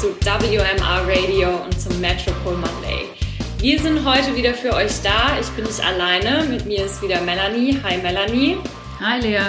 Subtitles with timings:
[0.00, 3.06] zu WMR Radio und zum Metropole Monday.
[3.60, 5.38] Wir sind heute wieder für euch da.
[5.40, 6.44] Ich bin nicht alleine.
[6.44, 7.78] Mit mir ist wieder Melanie.
[7.82, 8.58] Hi Melanie.
[9.00, 9.40] Hi Lea.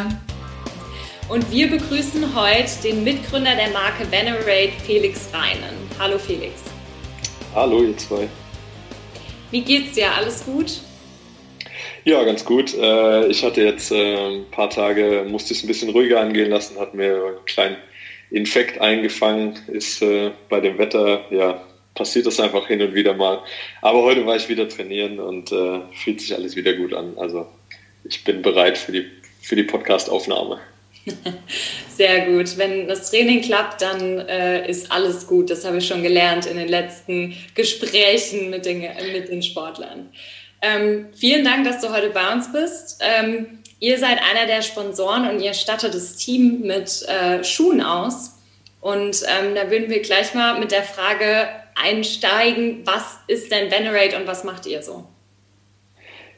[1.27, 5.75] Und wir begrüßen heute den Mitgründer der Marke Venerate, Felix Reinen.
[5.99, 6.54] Hallo Felix.
[7.54, 8.29] Hallo ihr zwei.
[9.51, 10.15] Wie geht's dir?
[10.15, 10.79] Alles gut?
[12.05, 12.73] Ja, ganz gut.
[12.73, 16.79] Äh, ich hatte jetzt äh, ein paar Tage, musste es ein bisschen ruhiger angehen lassen,
[16.79, 17.77] hat mir einen kleinen
[18.29, 21.61] Infekt eingefangen, ist äh, bei dem Wetter, ja,
[21.95, 23.41] passiert das einfach hin und wieder mal.
[23.81, 27.18] Aber heute war ich wieder trainieren und äh, fühlt sich alles wieder gut an.
[27.18, 27.47] Also
[28.04, 29.05] ich bin bereit für die,
[29.41, 30.59] für die Podcast-Aufnahme.
[31.95, 32.58] Sehr gut.
[32.58, 35.49] Wenn das Training klappt, dann äh, ist alles gut.
[35.49, 38.81] Das habe ich schon gelernt in den letzten Gesprächen mit den,
[39.13, 40.09] mit den Sportlern.
[40.61, 43.02] Ähm, vielen Dank, dass du heute bei uns bist.
[43.02, 48.33] Ähm, ihr seid einer der Sponsoren und ihr stattet das Team mit äh, Schuhen aus.
[48.81, 54.15] Und ähm, da würden wir gleich mal mit der Frage einsteigen, was ist denn Venerate
[54.17, 55.05] und was macht ihr so?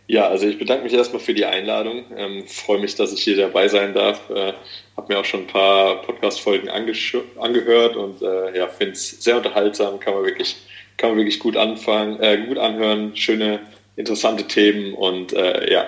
[0.08, 2.04] Ja, also ich bedanke mich erstmal für die Einladung.
[2.18, 4.28] Ähm, freue mich, dass ich hier dabei sein darf.
[4.32, 4.54] Äh,
[4.98, 10.00] habe mir auch schon ein paar Podcast-Folgen angehört und äh, ja, finde es sehr unterhaltsam.
[10.00, 10.56] Kann man wirklich,
[10.98, 13.16] kann man wirklich gut anfangen, äh, gut anhören.
[13.16, 13.60] Schöne
[13.98, 15.86] interessante Themen und äh, ja.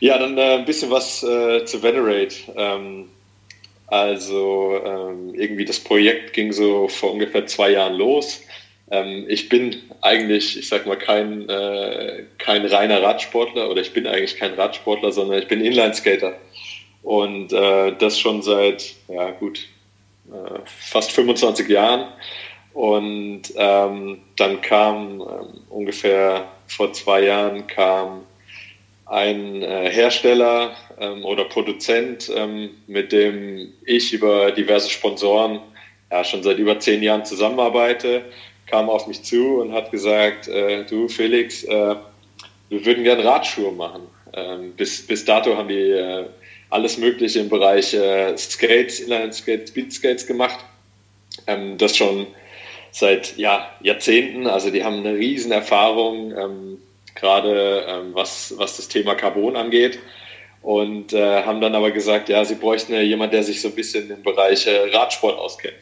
[0.00, 2.36] Ja, dann äh, ein bisschen was äh, zu Venerate.
[2.56, 3.08] Ähm,
[3.86, 8.42] also ähm, irgendwie das Projekt ging so vor ungefähr zwei Jahren los.
[8.90, 14.06] Ähm, ich bin eigentlich, ich sag mal, kein, äh, kein reiner Radsportler oder ich bin
[14.06, 16.34] eigentlich kein Radsportler, sondern ich bin Inlineskater.
[17.02, 19.66] Und äh, das schon seit, ja gut,
[20.28, 22.08] äh, fast 25 Jahren.
[22.72, 28.22] Und ähm, dann kam ähm, ungefähr vor zwei Jahren kam
[29.06, 35.60] ein äh, Hersteller ähm, oder Produzent, ähm, mit dem ich über diverse Sponsoren
[36.10, 38.22] ja, schon seit über zehn Jahren zusammenarbeite,
[38.66, 41.96] kam auf mich zu und hat gesagt, äh, du Felix, äh,
[42.68, 44.02] wir würden gerne Radschuhe machen.
[44.32, 46.24] Ähm, bis, bis dato haben die äh,
[46.70, 50.58] alles Mögliche im Bereich äh, Skates, Inline-Skates, Speed-Skates gemacht.
[51.46, 52.26] Ähm, das schon
[52.90, 54.46] seit ja, Jahrzehnten.
[54.46, 56.78] Also die haben eine riesen Erfahrung, ähm,
[57.14, 59.98] gerade ähm, was, was das Thema Carbon angeht.
[60.62, 63.74] Und äh, haben dann aber gesagt, ja, sie bräuchten ja jemanden, der sich so ein
[63.74, 65.76] bisschen im Bereich äh, Radsport auskennt.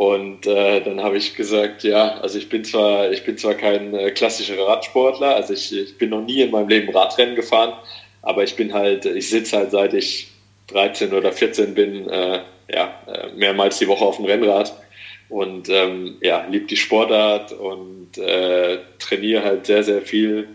[0.00, 3.92] Und äh, dann habe ich gesagt, ja, also ich bin zwar, ich bin zwar kein
[3.92, 7.74] äh, klassischer Radsportler, also ich, ich bin noch nie in meinem Leben Radrennen gefahren,
[8.22, 10.28] aber ich bin halt, ich sitze halt seit ich
[10.68, 12.40] 13 oder 14 bin, äh,
[12.72, 14.72] ja, äh, mehrmals die Woche auf dem Rennrad
[15.30, 20.48] und ähm, ja, liebe die Sportart und äh, trainiere halt sehr, sehr viel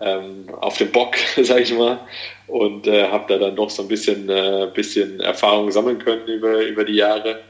[0.00, 1.98] ähm, auf dem Bock, sage ich mal.
[2.46, 6.62] Und äh, habe da dann doch so ein bisschen, äh, bisschen Erfahrung sammeln können über,
[6.62, 7.40] über die Jahre.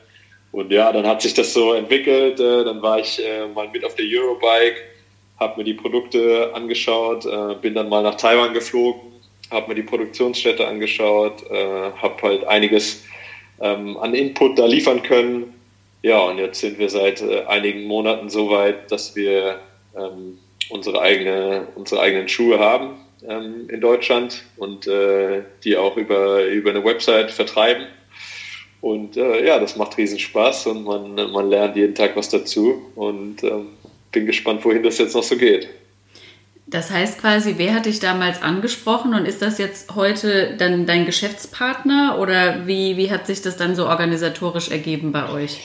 [0.50, 2.40] Und ja, dann hat sich das so entwickelt.
[2.40, 4.76] Äh, dann war ich äh, mal mit auf der Eurobike,
[5.40, 9.00] habe mir die Produkte angeschaut, äh, bin dann mal nach Taiwan geflogen,
[9.50, 13.04] habe mir die Produktionsstätte angeschaut, habe halt einiges
[13.60, 15.52] ähm, an Input da liefern können
[16.02, 19.60] ja, und jetzt sind wir seit äh, einigen Monaten so weit, dass wir
[19.96, 22.96] ähm, unsere, eigene, unsere eigenen Schuhe haben
[23.26, 27.86] ähm, in Deutschland und äh, die auch über, über eine Website vertreiben.
[28.80, 32.82] Und äh, ja, das macht riesen Spaß und man, man lernt jeden Tag was dazu
[32.96, 33.68] und ähm,
[34.10, 35.68] bin gespannt, wohin das jetzt noch so geht.
[36.66, 41.06] Das heißt quasi, wer hat dich damals angesprochen und ist das jetzt heute dann dein
[41.06, 45.60] Geschäftspartner oder wie, wie hat sich das dann so organisatorisch ergeben bei euch?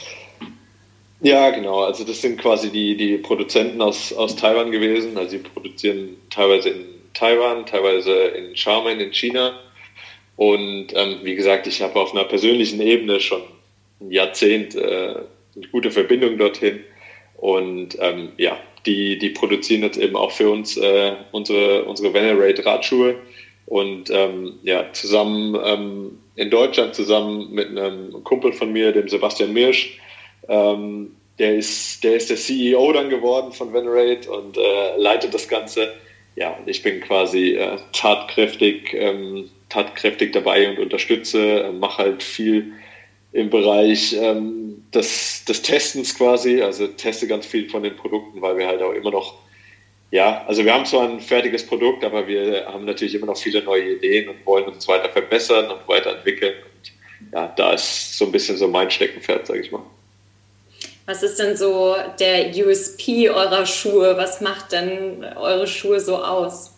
[1.20, 1.80] Ja, genau.
[1.82, 5.18] Also das sind quasi die, die Produzenten aus, aus Taiwan gewesen.
[5.18, 9.60] Also sie produzieren teilweise in Taiwan, teilweise in Xiamen in China.
[10.36, 13.42] Und ähm, wie gesagt, ich habe auf einer persönlichen Ebene schon
[14.00, 15.16] ein Jahrzehnt äh,
[15.56, 16.82] eine gute Verbindung dorthin.
[17.38, 22.64] Und ähm, ja, die, die produzieren jetzt eben auch für uns äh, unsere, unsere Venerate
[22.64, 23.16] Radschuhe.
[23.66, 29.52] Und ähm, ja, zusammen ähm, in Deutschland, zusammen mit einem Kumpel von mir, dem Sebastian
[29.52, 29.98] Mirsch,
[30.48, 35.48] ähm, der, ist, der ist der CEO dann geworden von Venerate und äh, leitet das
[35.48, 35.94] Ganze.
[36.36, 42.24] Ja, und ich bin quasi äh, tatkräftig, ähm, tatkräftig dabei und unterstütze, äh, mache halt
[42.24, 42.74] viel
[43.34, 48.58] im Bereich ähm, des, des Testens quasi, also teste ganz viel von den Produkten, weil
[48.58, 49.36] wir halt auch immer noch,
[50.12, 53.62] ja, also wir haben zwar ein fertiges Produkt, aber wir haben natürlich immer noch viele
[53.64, 56.54] neue Ideen und wollen uns weiter verbessern und weiterentwickeln.
[56.64, 59.84] Und ja, da ist so ein bisschen so mein Steckenpferd, sage ich mal.
[61.08, 64.18] Was ist denn so der USP eurer Schuhe?
[64.18, 66.78] Was macht denn eure Schuhe so aus?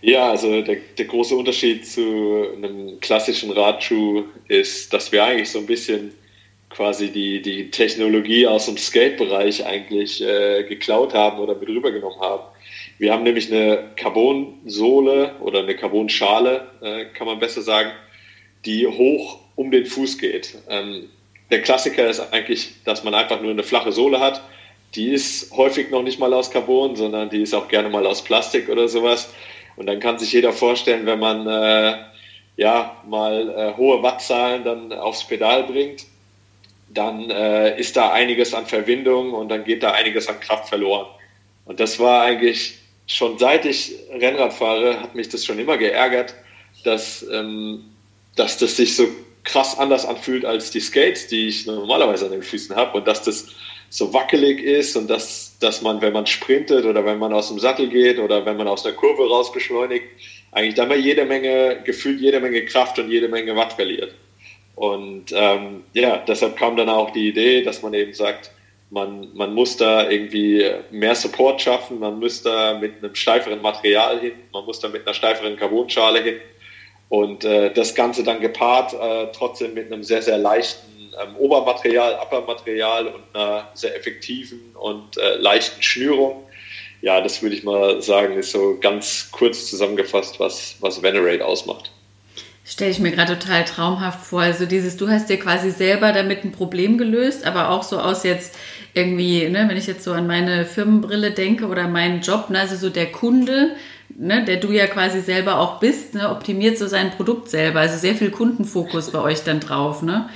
[0.00, 5.60] Ja, also der, der große Unterschied zu einem klassischen Radschuh ist, dass wir eigentlich so
[5.60, 6.12] ein bisschen
[6.70, 12.42] quasi die, die Technologie aus dem Skate-Bereich eigentlich äh, geklaut haben oder mit rübergenommen haben.
[12.98, 17.92] Wir haben nämlich eine Carbon-Sohle oder eine Carbon-Schale, äh, kann man besser sagen,
[18.64, 20.58] die hoch um den Fuß geht.
[20.68, 21.10] Ähm,
[21.52, 24.42] der Klassiker ist eigentlich, dass man einfach nur eine flache Sohle hat.
[24.94, 28.24] Die ist häufig noch nicht mal aus Carbon, sondern die ist auch gerne mal aus
[28.24, 29.30] Plastik oder sowas.
[29.76, 31.98] Und dann kann sich jeder vorstellen, wenn man äh,
[32.56, 36.06] ja mal äh, hohe Wattzahlen dann aufs Pedal bringt,
[36.88, 41.06] dann äh, ist da einiges an Verwindung und dann geht da einiges an Kraft verloren.
[41.66, 46.34] Und das war eigentlich schon seit ich Rennrad fahre, hat mich das schon immer geärgert,
[46.84, 47.84] dass, ähm,
[48.36, 49.06] dass das sich so
[49.44, 53.22] krass anders anfühlt als die Skates, die ich normalerweise an den Füßen habe und dass
[53.22, 53.46] das
[53.90, 57.58] so wackelig ist und dass, dass man, wenn man sprintet oder wenn man aus dem
[57.58, 60.06] Sattel geht oder wenn man aus einer Kurve raus beschleunigt,
[60.52, 64.14] eigentlich dann mal jede Menge, gefühlt jede Menge Kraft und jede Menge Watt verliert.
[64.76, 68.50] Und ähm, ja, deshalb kam dann auch die Idee, dass man eben sagt,
[68.90, 74.20] man, man muss da irgendwie mehr Support schaffen, man muss da mit einem steiferen Material
[74.20, 76.36] hin, man muss da mit einer steiferen Carbonschale hin
[77.12, 82.18] und äh, das Ganze dann gepaart äh, trotzdem mit einem sehr, sehr leichten ähm, Obermaterial,
[82.18, 86.42] Uppermaterial und einer sehr effektiven und äh, leichten Schnürung.
[87.02, 91.90] Ja, das würde ich mal sagen, ist so ganz kurz zusammengefasst, was, was Venerate ausmacht.
[92.64, 94.40] Stelle ich mir gerade total traumhaft vor.
[94.40, 98.22] Also dieses, du hast dir quasi selber damit ein Problem gelöst, aber auch so aus
[98.22, 98.56] jetzt
[98.94, 102.76] irgendwie, ne, wenn ich jetzt so an meine Firmenbrille denke oder meinen Job, ne, also
[102.76, 103.76] so der Kunde,
[104.16, 107.80] ne, der du ja quasi selber auch bist, ne, optimiert so sein Produkt selber.
[107.80, 110.28] Also sehr viel Kundenfokus bei euch dann drauf, ne?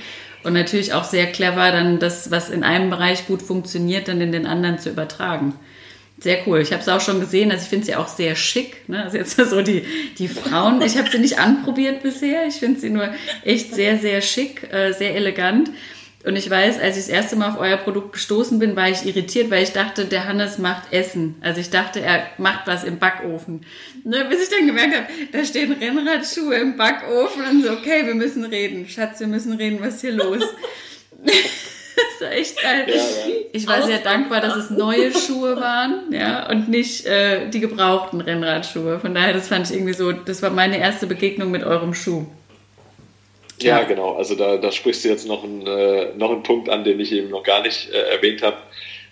[0.43, 4.31] Und natürlich auch sehr clever, dann das, was in einem Bereich gut funktioniert, dann in
[4.31, 5.53] den anderen zu übertragen.
[6.19, 6.59] Sehr cool.
[6.61, 7.51] Ich habe es auch schon gesehen.
[7.51, 8.87] Also ich finde sie auch sehr schick.
[8.89, 9.03] Ne?
[9.03, 9.83] Also jetzt so die,
[10.17, 10.81] die Frauen.
[10.81, 12.47] Ich habe sie nicht anprobiert bisher.
[12.47, 13.09] Ich finde sie nur
[13.43, 15.69] echt sehr, sehr schick, äh, sehr elegant.
[16.25, 19.05] Und ich weiß, als ich das erste Mal auf euer Produkt gestoßen bin, war ich
[19.05, 21.35] irritiert, weil ich dachte, der Hannes macht Essen.
[21.41, 23.65] Also ich dachte, er macht was im Backofen.
[24.03, 28.15] Ne, bis ich dann gemerkt habe, da stehen Rennradschuhe im Backofen und so, okay, wir
[28.15, 28.89] müssen reden.
[28.89, 30.43] Schatz, wir müssen reden, was ist hier los?
[31.23, 32.85] das war echt geil.
[32.87, 33.35] Ja, ja.
[33.53, 38.21] Ich war sehr dankbar, dass es neue Schuhe waren, ja, und nicht äh, die gebrauchten
[38.21, 38.99] Rennradschuhe.
[38.99, 42.25] Von daher, das fand ich irgendwie so, das war meine erste Begegnung mit eurem Schuh.
[43.61, 44.15] Ja, genau.
[44.15, 47.11] Also da, da sprichst du jetzt noch einen, äh, noch einen Punkt an, den ich
[47.11, 48.57] eben noch gar nicht äh, erwähnt habe.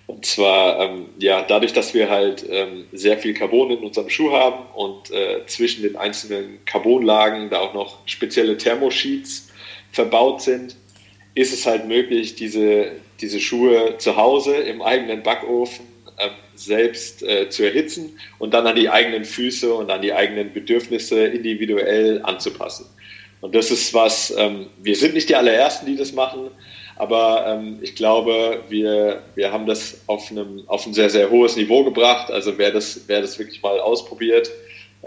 [0.07, 4.31] Und zwar, ähm, ja, dadurch, dass wir halt ähm, sehr viel Carbon in unserem Schuh
[4.33, 9.49] haben und äh, zwischen den einzelnen Carbonlagen da auch noch spezielle Thermosheets
[9.91, 10.75] verbaut sind,
[11.33, 15.85] ist es halt möglich, diese, diese Schuhe zu Hause im eigenen Backofen
[16.17, 20.53] äh, selbst äh, zu erhitzen und dann an die eigenen Füße und an die eigenen
[20.53, 22.85] Bedürfnisse individuell anzupassen.
[23.45, 26.49] Und das ist was, ähm, wir sind nicht die allerersten, die das machen,
[26.95, 31.55] aber ähm, ich glaube, wir, wir haben das auf, einem, auf ein sehr, sehr hohes
[31.55, 32.31] Niveau gebracht.
[32.31, 34.49] Also wer das, wer das wirklich mal ausprobiert,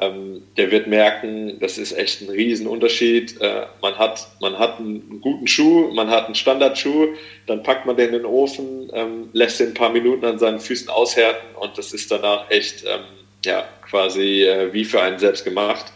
[0.00, 3.40] ähm, der wird merken, das ist echt ein Riesenunterschied.
[3.40, 7.08] Äh, man, hat, man hat einen guten Schuh, man hat einen Standardschuh,
[7.49, 10.61] dann packt man den in den Ofen, ähm, lässt den ein paar Minuten an seinen
[10.61, 13.00] Füßen aushärten und das ist danach echt ähm,
[13.44, 15.87] ja, quasi äh, wie für einen selbst gemacht.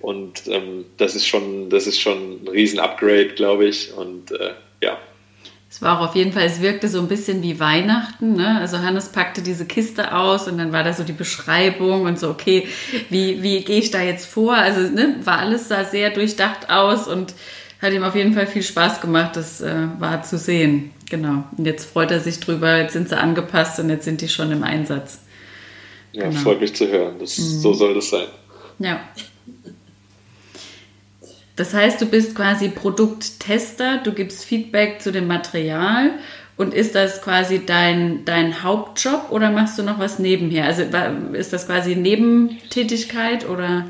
[0.00, 3.92] Und ähm, das ist schon, das ist schon ein Riesen-Upgrade, glaube ich.
[3.92, 4.98] Und äh, ja,
[5.70, 8.34] es war auch auf jeden Fall, es wirkte so ein bisschen wie Weihnachten.
[8.34, 8.58] Ne?
[8.58, 12.28] Also Hannes packte diese Kiste aus und dann war da so die Beschreibung und so,
[12.28, 12.66] okay,
[13.08, 14.54] wie, wie gehe ich da jetzt vor?
[14.54, 17.34] Also ne, war alles da sehr durchdacht aus und
[17.80, 20.90] hat ihm auf jeden Fall viel Spaß gemacht, das äh, war zu sehen.
[21.08, 21.44] Genau.
[21.56, 24.50] Und jetzt freut er sich drüber, jetzt sind sie angepasst und jetzt sind die schon
[24.50, 25.20] im Einsatz.
[26.12, 26.40] Ja, genau.
[26.40, 27.14] freut mich zu hören.
[27.20, 27.60] Das, mhm.
[27.60, 28.26] So soll das sein.
[28.80, 29.00] Ja.
[31.56, 36.12] Das heißt, du bist quasi Produkttester, du gibst Feedback zu dem Material
[36.56, 40.66] und ist das quasi dein, dein Hauptjob oder machst du noch was nebenher?
[40.66, 40.82] Also
[41.32, 43.86] ist das quasi Nebentätigkeit oder?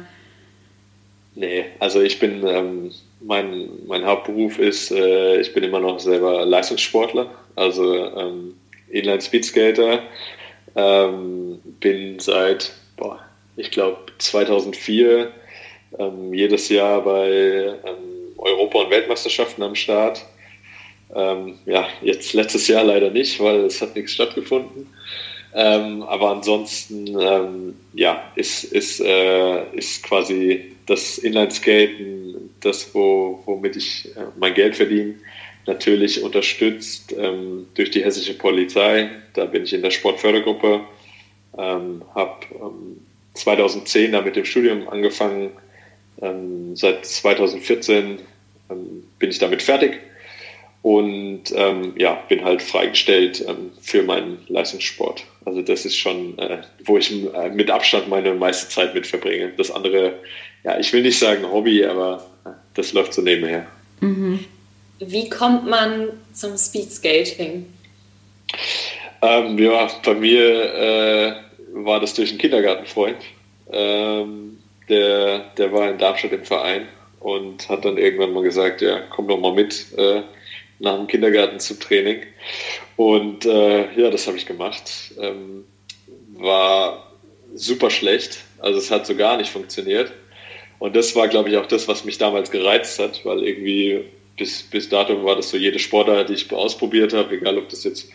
[1.35, 2.91] Nee, also ich bin, ähm,
[3.21, 8.55] mein, mein Hauptberuf ist, äh, ich bin immer noch selber Leistungssportler, also ähm,
[8.89, 10.01] Inline-Speedskater,
[10.77, 13.21] ähm, bin seit, boah,
[13.57, 15.33] ich glaube 2004
[15.99, 20.25] ähm, jedes Jahr bei ähm, Europa- und Weltmeisterschaften am Start.
[21.15, 24.87] Ähm, ja, jetzt letztes Jahr leider nicht, weil es hat nichts stattgefunden.
[25.53, 33.77] Ähm, aber ansonsten, ähm, ja, ist, ist, äh, ist quasi das Inlineskaten das, wo, womit
[33.77, 35.15] ich äh, mein Geld verdiene.
[35.67, 39.11] Natürlich unterstützt ähm, durch die hessische Polizei.
[39.35, 40.81] Da bin ich in der Sportfördergruppe.
[41.59, 42.47] Ähm, habe
[43.35, 45.51] 2010 da mit dem Studium angefangen,
[46.23, 48.19] ähm, seit 2014
[48.71, 50.01] ähm, bin ich damit fertig
[50.83, 55.25] und ähm, ja, bin halt freigestellt ähm, für meinen Leistungssport.
[55.45, 59.53] Also das ist schon, äh, wo ich äh, mit Abstand meine meiste Zeit mit verbringe.
[59.57, 60.15] Das andere,
[60.65, 63.67] ja, ich will nicht sagen Hobby, aber äh, das läuft so nebenher.
[64.01, 64.45] Mhm.
[65.01, 67.67] Wie kommt man zum Speedskating?
[69.23, 71.33] Ähm, ja, bei mir äh,
[71.73, 73.19] war das durch einen Kindergartenfreund.
[73.71, 74.59] Ähm,
[74.91, 76.89] der, der war in Darmstadt im Verein
[77.21, 80.23] und hat dann irgendwann mal gesagt, ja, komm doch mal mit äh,
[80.79, 82.23] nach dem Kindergarten zum Training.
[82.97, 85.15] Und äh, ja, das habe ich gemacht.
[85.19, 85.65] Ähm,
[86.35, 87.13] war
[87.55, 88.39] super schlecht.
[88.59, 90.13] Also es hat so gar nicht funktioniert.
[90.79, 94.05] Und das war, glaube ich, auch das, was mich damals gereizt hat, weil irgendwie
[94.39, 97.85] bis, bis dato war das so jede Sportart, die ich ausprobiert habe, egal ob das
[97.85, 98.11] jetzt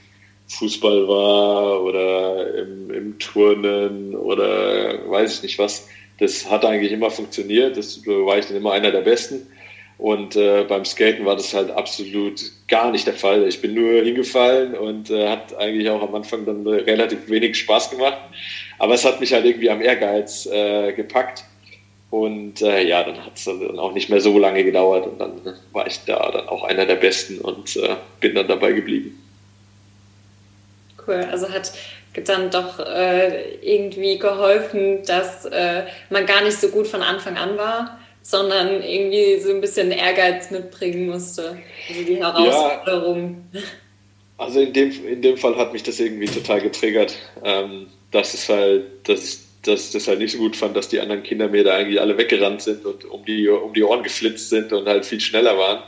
[0.48, 5.88] Fußball war oder im, im Turnen oder weiß ich nicht was.
[6.19, 7.77] Das hat eigentlich immer funktioniert.
[7.77, 9.48] Das war ich dann immer einer der Besten.
[9.98, 13.48] Und äh, beim Skaten war das halt absolut gar nicht der Fall.
[13.48, 17.91] Ich bin nur hingefallen und äh, hat eigentlich auch am Anfang dann relativ wenig Spaß
[17.91, 18.17] gemacht.
[18.77, 21.45] Aber es hat mich halt irgendwie am Ehrgeiz äh, gepackt.
[22.12, 25.41] Und äh, ja, dann hat es dann auch nicht mehr so lange gedauert und dann
[25.74, 29.22] war ich da dann auch einer der Besten und äh, bin dann dabei geblieben.
[31.05, 31.74] Cool, also hat
[32.24, 37.57] dann doch äh, irgendwie geholfen, dass äh, man gar nicht so gut von Anfang an
[37.57, 41.57] war, sondern irgendwie so ein bisschen Ehrgeiz mitbringen musste.
[41.89, 43.45] Also die Herausforderung.
[43.51, 43.62] Ja,
[44.38, 48.50] also in dem, in dem Fall hat mich das irgendwie total getriggert, ähm, dass es
[48.50, 51.50] halt, dass ich, dass ich das halt nicht so gut fand, dass die anderen Kinder
[51.50, 54.88] mir da eigentlich alle weggerannt sind und um die, um die Ohren geflitzt sind und
[54.88, 55.84] halt viel schneller waren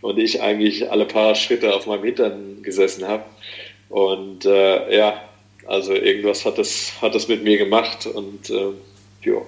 [0.00, 3.24] und ich eigentlich alle paar Schritte auf meinem Hintern gesessen habe.
[3.88, 5.20] Und äh, ja,
[5.70, 8.72] also irgendwas hat das, hat das mit mir gemacht und äh,
[9.22, 9.40] ja.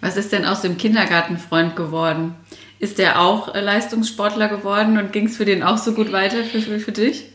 [0.00, 2.34] Was ist denn aus dem Kindergartenfreund geworden?
[2.80, 6.42] Ist der auch äh, Leistungssportler geworden und ging es für den auch so gut weiter
[6.42, 7.26] für, für, für dich?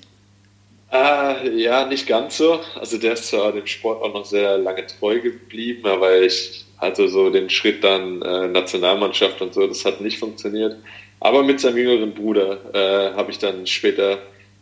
[0.92, 2.60] Äh, ja, nicht ganz so.
[2.80, 7.08] Also der ist zwar dem Sport auch noch sehr lange treu geblieben, aber ich hatte
[7.08, 10.76] so den Schritt dann äh, Nationalmannschaft und so, das hat nicht funktioniert.
[11.22, 14.20] Aber mit seinem jüngeren Bruder äh, habe ich dann später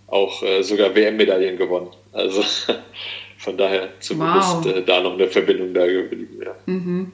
[0.07, 1.89] auch äh, sogar WM-Medaillen gewonnen.
[2.11, 2.43] Also
[3.43, 4.65] von daher zumindest wow.
[4.65, 6.39] äh, da noch eine Verbindung da geblieben.
[6.43, 6.55] Ja.
[6.65, 7.11] Mhm.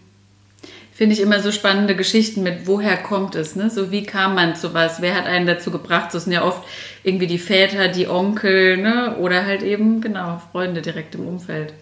[0.93, 3.69] Finde ich immer so spannende Geschichten mit, woher kommt es, ne?
[3.69, 5.01] So wie kam man zu was?
[5.01, 6.11] Wer hat einen dazu gebracht?
[6.11, 6.61] So sind ja oft
[7.03, 9.15] irgendwie die Väter, die Onkel, ne?
[9.17, 11.73] Oder halt eben, genau, Freunde direkt im Umfeld.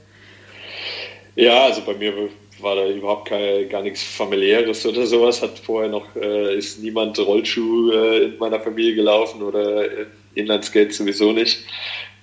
[1.35, 2.13] Ja, also bei mir
[2.59, 5.41] war da überhaupt keine, gar nichts familiäres oder sowas.
[5.41, 10.93] Hat vorher noch, äh, ist niemand Rollschuh äh, in meiner Familie gelaufen oder äh, Inlineskate
[10.93, 11.65] sowieso nicht.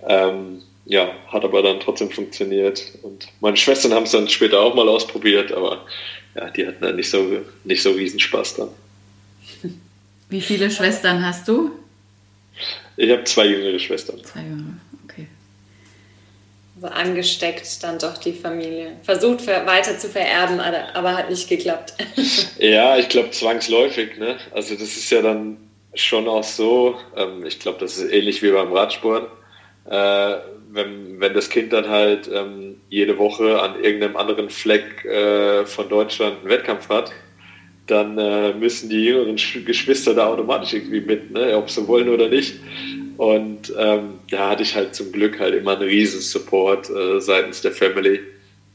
[0.07, 2.83] Ähm, ja, hat aber dann trotzdem funktioniert.
[3.03, 5.85] Und meine Schwestern haben es dann später auch mal ausprobiert, aber
[6.35, 8.69] ja, die hatten dann nicht so, nicht so riesen Spaß dann.
[10.29, 11.71] Wie viele Schwestern hast du?
[12.97, 14.23] Ich habe zwei jüngere Schwestern.
[14.25, 14.75] Zwei jüngere,
[15.05, 15.26] okay.
[16.76, 18.97] Also angesteckt dann doch die Familie.
[19.03, 21.95] Versucht weiter zu vererben, aber hat nicht geklappt.
[22.59, 24.19] ja, ich glaube zwangsläufig.
[24.19, 24.38] Ne?
[24.53, 25.57] Also das ist ja dann
[25.95, 29.31] schon auch so, ähm, ich glaube, das ist ähnlich wie beim Radsport.
[29.87, 30.37] Äh,
[30.75, 35.88] wenn, wenn das Kind dann halt ähm, jede Woche an irgendeinem anderen Fleck äh, von
[35.88, 37.12] Deutschland einen Wettkampf hat,
[37.87, 41.57] dann äh, müssen die jüngeren Geschwister da automatisch irgendwie mit, ne?
[41.57, 42.54] ob sie wollen oder nicht.
[43.16, 47.62] Und ähm, da hatte ich halt zum Glück halt immer einen riesen Support äh, seitens
[47.62, 48.21] der Family.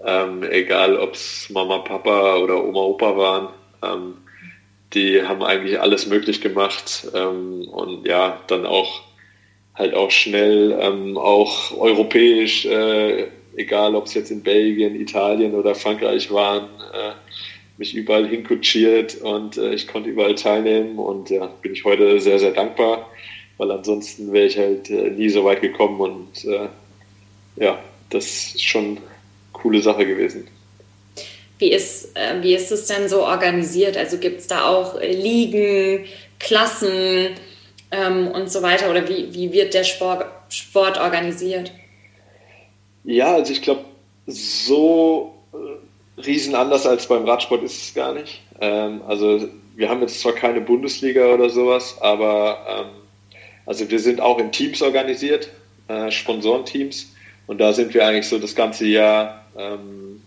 [0.05, 3.49] Ähm, egal ob es Mama, Papa oder Oma, Opa waren.
[3.83, 4.13] Ähm,
[4.93, 9.08] die haben eigentlich alles möglich gemacht ähm, und ja, dann auch
[9.79, 15.73] halt auch schnell ähm, auch europäisch, äh, egal ob es jetzt in Belgien, Italien oder
[15.73, 17.13] Frankreich waren, äh,
[17.77, 22.37] mich überall hinkutschiert und äh, ich konnte überall teilnehmen und ja, bin ich heute sehr,
[22.37, 23.09] sehr dankbar,
[23.57, 26.67] weil ansonsten wäre ich halt äh, nie so weit gekommen und äh,
[27.55, 29.01] ja, das ist schon eine
[29.53, 30.47] coole Sache gewesen.
[31.57, 33.95] Wie ist, äh, wie ist es denn so organisiert?
[33.95, 36.05] Also gibt es da auch Ligen,
[36.37, 37.29] Klassen?
[37.91, 38.89] Ähm, und so weiter?
[38.89, 41.71] Oder wie, wie wird der Sport, Sport organisiert?
[43.03, 43.85] Ja, also ich glaube,
[44.27, 48.41] so äh, riesen anders als beim Radsport ist es gar nicht.
[48.59, 52.87] Ähm, also wir haben jetzt zwar keine Bundesliga oder sowas, aber ähm,
[53.65, 55.49] also wir sind auch in Teams organisiert,
[55.87, 57.13] äh, Sponsorenteams.
[57.47, 60.21] Und da sind wir eigentlich so das ganze Jahr ähm,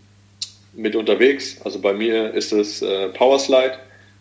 [0.73, 1.57] mit unterwegs.
[1.63, 3.77] Also bei mir ist es äh, Powerslide,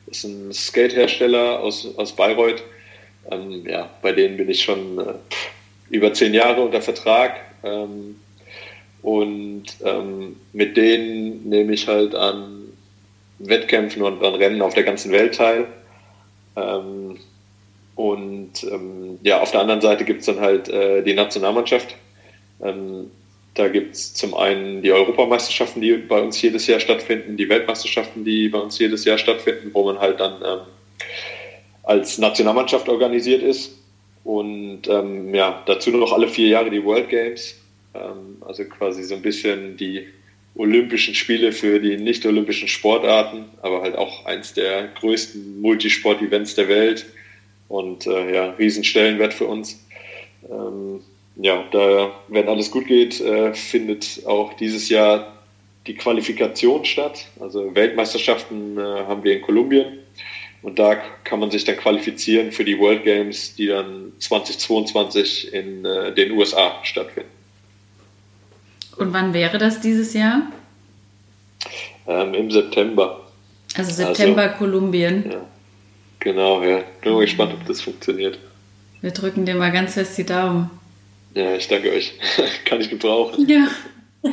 [0.06, 2.62] ist ein Skatehersteller aus, aus Bayreuth.
[3.30, 5.14] Ähm, ja, bei denen bin ich schon äh,
[5.90, 7.40] über zehn Jahre unter Vertrag.
[7.62, 8.16] Ähm,
[9.02, 12.62] und ähm, mit denen nehme ich halt an
[13.38, 15.66] Wettkämpfen und an Rennen auf der ganzen Welt teil.
[16.56, 17.18] Ähm,
[17.94, 21.96] und ähm, ja, auf der anderen Seite gibt es dann halt äh, die Nationalmannschaft.
[22.62, 23.10] Ähm,
[23.54, 28.24] da gibt es zum einen die Europameisterschaften, die bei uns jedes Jahr stattfinden, die Weltmeisterschaften,
[28.24, 30.60] die bei uns jedes Jahr stattfinden, wo man halt dann ähm,
[31.82, 33.72] als Nationalmannschaft organisiert ist.
[34.24, 37.56] Und ähm, ja, dazu noch alle vier Jahre die World Games.
[37.94, 40.06] Ähm, also quasi so ein bisschen die
[40.54, 47.06] Olympischen Spiele für die nicht-olympischen Sportarten, aber halt auch eins der größten Multisport-Events der Welt
[47.68, 49.82] und äh, ja, Riesenstellenwert für uns.
[50.50, 51.00] Ähm,
[51.36, 55.32] ja, da, wenn alles gut geht, äh, findet auch dieses Jahr
[55.86, 57.26] die Qualifikation statt.
[57.40, 60.01] Also Weltmeisterschaften äh, haben wir in Kolumbien
[60.62, 65.84] und da kann man sich dann qualifizieren für die World Games, die dann 2022 in
[65.84, 67.30] äh, den USA stattfinden.
[68.96, 70.42] Und wann wäre das dieses Jahr?
[72.06, 73.26] Ähm, Im September.
[73.74, 75.30] Also September also, Kolumbien.
[75.30, 75.46] Ja.
[76.20, 76.82] Genau, ja.
[77.00, 78.38] Bin mal gespannt, ob das funktioniert.
[79.00, 80.70] Wir drücken dir mal ganz fest die Daumen.
[81.34, 82.12] Ja, ich danke euch.
[82.64, 83.48] Kann ich gebrauchen.
[83.48, 83.66] Ja.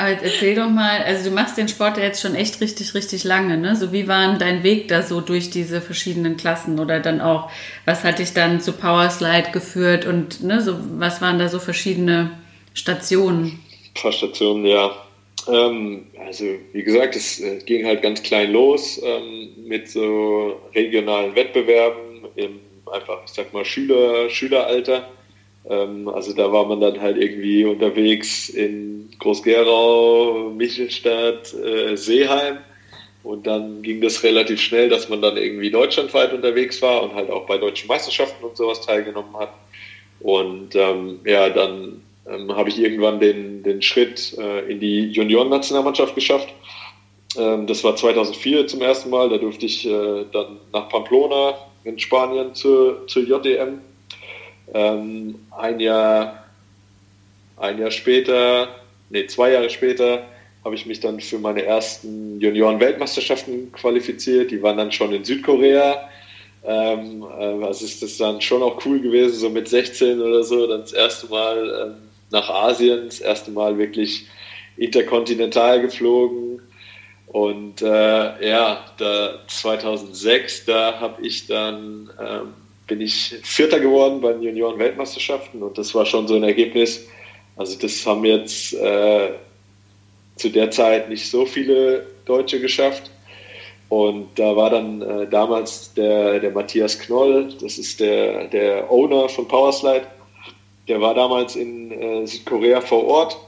[0.00, 3.22] Aber erzähl doch mal, also du machst den Sport ja jetzt schon echt richtig, richtig
[3.24, 3.76] lange, ne?
[3.76, 7.50] So wie war dein Weg da so durch diese verschiedenen Klassen oder dann auch,
[7.84, 12.30] was hat dich dann zu Powerslide geführt und ne, so, was waren da so verschiedene
[12.72, 13.62] Stationen?
[13.94, 14.90] Ein paar Stationen, ja.
[15.46, 21.34] Ähm, also wie gesagt, es äh, ging halt ganz klein los ähm, mit so regionalen
[21.34, 25.08] Wettbewerben im einfach, ich sag mal, Schüler, Schüleralter
[25.68, 32.58] also da war man dann halt irgendwie unterwegs in Groß-Gerau, Michelstadt, äh, Seeheim.
[33.22, 37.30] Und dann ging das relativ schnell, dass man dann irgendwie deutschlandweit unterwegs war und halt
[37.30, 39.52] auch bei deutschen Meisterschaften und sowas teilgenommen hat.
[40.20, 46.14] Und ähm, ja, dann ähm, habe ich irgendwann den, den Schritt äh, in die Junioren-Nationalmannschaft
[46.14, 46.48] geschafft.
[47.36, 49.28] Ähm, das war 2004 zum ersten Mal.
[49.28, 53.80] Da durfte ich äh, dann nach Pamplona in Spanien zur, zur JDM
[54.74, 56.44] ähm, ein Jahr,
[57.56, 58.68] ein Jahr später,
[59.10, 60.22] nee, zwei Jahre später,
[60.64, 64.50] habe ich mich dann für meine ersten Junioren-Weltmeisterschaften qualifiziert.
[64.50, 66.08] Die waren dann schon in Südkorea.
[66.64, 70.66] Ähm, äh, also ist das dann schon auch cool gewesen, so mit 16 oder so,
[70.66, 71.94] dann das erste Mal ähm,
[72.30, 74.26] nach Asien, das erste Mal wirklich
[74.76, 76.60] interkontinental geflogen.
[77.26, 82.54] Und äh, ja, da 2006, da habe ich dann ähm,
[82.90, 87.06] bin ich Vierter geworden bei den Junioren-Weltmeisterschaften und das war schon so ein Ergebnis.
[87.56, 89.30] Also das haben jetzt äh,
[90.34, 93.08] zu der Zeit nicht so viele Deutsche geschafft.
[93.88, 99.28] Und da war dann äh, damals der, der Matthias Knoll, das ist der, der Owner
[99.28, 100.06] von Powerslide,
[100.88, 103.38] der war damals in äh, Südkorea vor Ort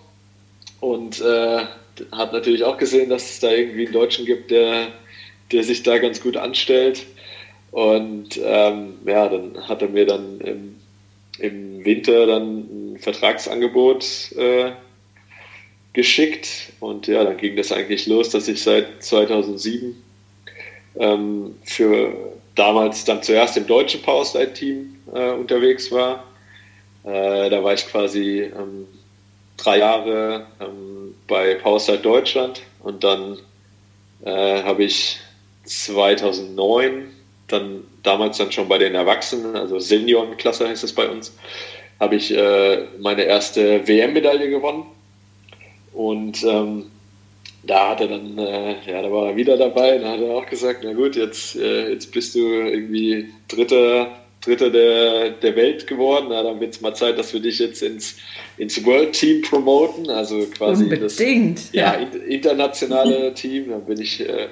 [0.81, 1.65] und äh,
[2.13, 4.89] hat natürlich auch gesehen, dass es da irgendwie einen Deutschen gibt, der,
[5.51, 7.07] der sich da ganz gut anstellt.
[7.73, 10.77] Und ähm, ja, dann hat er mir dann im,
[11.39, 14.73] im Winter dann ein Vertragsangebot äh,
[15.95, 16.73] geschickt.
[16.81, 19.97] Und ja, dann ging das eigentlich los, dass ich seit 2007
[20.97, 22.15] ähm, für
[22.55, 26.25] damals dann zuerst im deutschen Powerslide-Team äh, unterwegs war.
[27.05, 28.87] Äh, da war ich quasi ähm,
[29.57, 33.39] drei Jahre ähm, bei Powerslide Deutschland und dann
[34.25, 35.19] äh, habe ich
[35.65, 37.11] 2009
[37.53, 41.37] dann damals dann schon bei den Erwachsenen, also Seniorenklasse heißt es bei uns,
[42.01, 44.85] habe ich äh, meine erste WM-Medaille gewonnen.
[45.93, 46.87] Und ähm,
[47.62, 50.47] da hat er dann, äh, ja, da war er wieder dabei, da hat er auch
[50.47, 54.11] gesagt, na gut, jetzt, äh, jetzt bist du irgendwie Dritter,
[54.41, 57.83] Dritter der, der Welt geworden, na, dann wird es mal Zeit, dass wir dich jetzt
[57.83, 58.17] ins,
[58.57, 62.09] ins World Team promoten, also quasi Unbedingt, das ja, ja.
[62.27, 64.49] internationale Team, dann bin ich äh,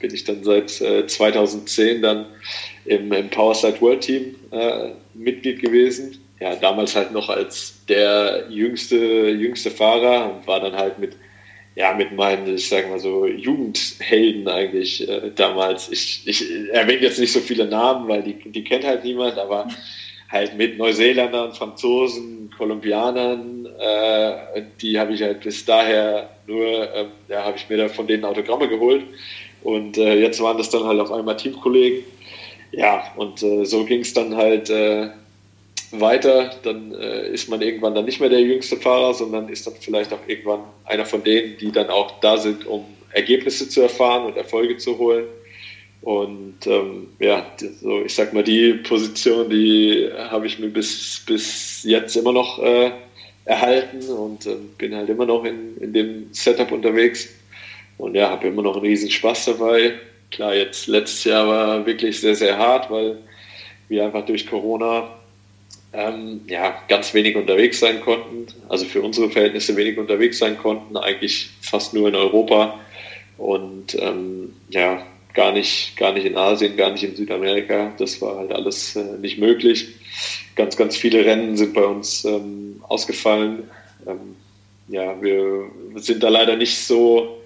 [0.00, 2.26] bin ich dann seit äh, 2010 dann
[2.84, 6.18] im, im Powerside World Team äh, Mitglied gewesen.
[6.40, 11.16] Ja, damals halt noch als der jüngste, jüngste Fahrer und war dann halt mit,
[11.74, 15.88] ja, mit meinen, ich sag mal so, Jugendhelden eigentlich äh, damals.
[15.90, 19.68] Ich, ich erwähne jetzt nicht so viele Namen, weil die, die kennt halt niemand, aber
[20.30, 27.44] halt mit Neuseeländern, Franzosen, Kolumbianern, äh, die habe ich halt bis daher nur, äh, ja,
[27.44, 29.04] habe ich mir da von denen Autogramme geholt.
[29.66, 32.04] Und äh, jetzt waren das dann halt auf einmal Teamkollegen.
[32.70, 35.08] Ja, und äh, so ging es dann halt äh,
[35.90, 36.52] weiter.
[36.62, 40.12] Dann äh, ist man irgendwann dann nicht mehr der jüngste Fahrer, sondern ist dann vielleicht
[40.12, 44.36] auch irgendwann einer von denen, die dann auch da sind, um Ergebnisse zu erfahren und
[44.36, 45.24] Erfolge zu holen.
[46.02, 47.44] Und ähm, ja,
[47.82, 52.62] so ich sag mal, die Position, die habe ich mir bis, bis jetzt immer noch
[52.62, 52.92] äh,
[53.46, 57.30] erhalten und äh, bin halt immer noch in, in dem Setup unterwegs.
[57.98, 59.94] Und ja, habe immer noch einen riesen Spaß dabei.
[60.30, 63.18] Klar, jetzt letztes Jahr war wirklich sehr, sehr hart, weil
[63.88, 65.08] wir einfach durch Corona
[65.92, 70.96] ähm, ja, ganz wenig unterwegs sein konnten, also für unsere Verhältnisse wenig unterwegs sein konnten,
[70.96, 72.78] eigentlich fast nur in Europa
[73.38, 77.92] und ähm, ja, gar nicht, gar nicht in Asien, gar nicht in Südamerika.
[77.98, 79.86] Das war halt alles äh, nicht möglich.
[80.54, 83.70] Ganz, ganz viele Rennen sind bei uns ähm, ausgefallen.
[84.06, 84.36] Ähm,
[84.88, 87.42] ja, wir sind da leider nicht so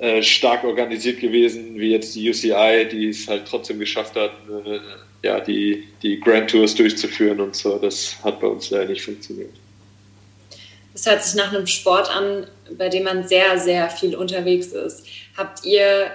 [0.00, 4.32] äh, stark organisiert gewesen wie jetzt die UCI, die es halt trotzdem geschafft hat,
[4.66, 4.78] äh,
[5.22, 7.78] ja, die, die Grand Tours durchzuführen und so.
[7.78, 9.50] Das hat bei uns leider nicht funktioniert.
[10.92, 15.06] Das hört sich nach einem Sport an, bei dem man sehr, sehr viel unterwegs ist.
[15.36, 16.10] Habt ihr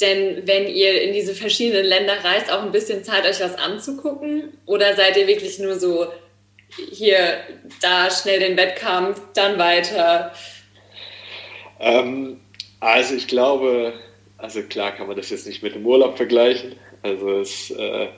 [0.00, 4.52] denn, wenn ihr in diese verschiedenen Länder reist, auch ein bisschen Zeit, euch was anzugucken?
[4.66, 6.06] Oder seid ihr wirklich nur so
[6.90, 7.40] hier,
[7.80, 10.32] da schnell den Wettkampf, dann weiter?
[11.80, 12.41] Ähm,
[12.82, 13.92] also ich glaube,
[14.38, 16.74] also klar kann man das jetzt nicht mit dem Urlaub vergleichen.
[17.02, 18.08] Also es äh,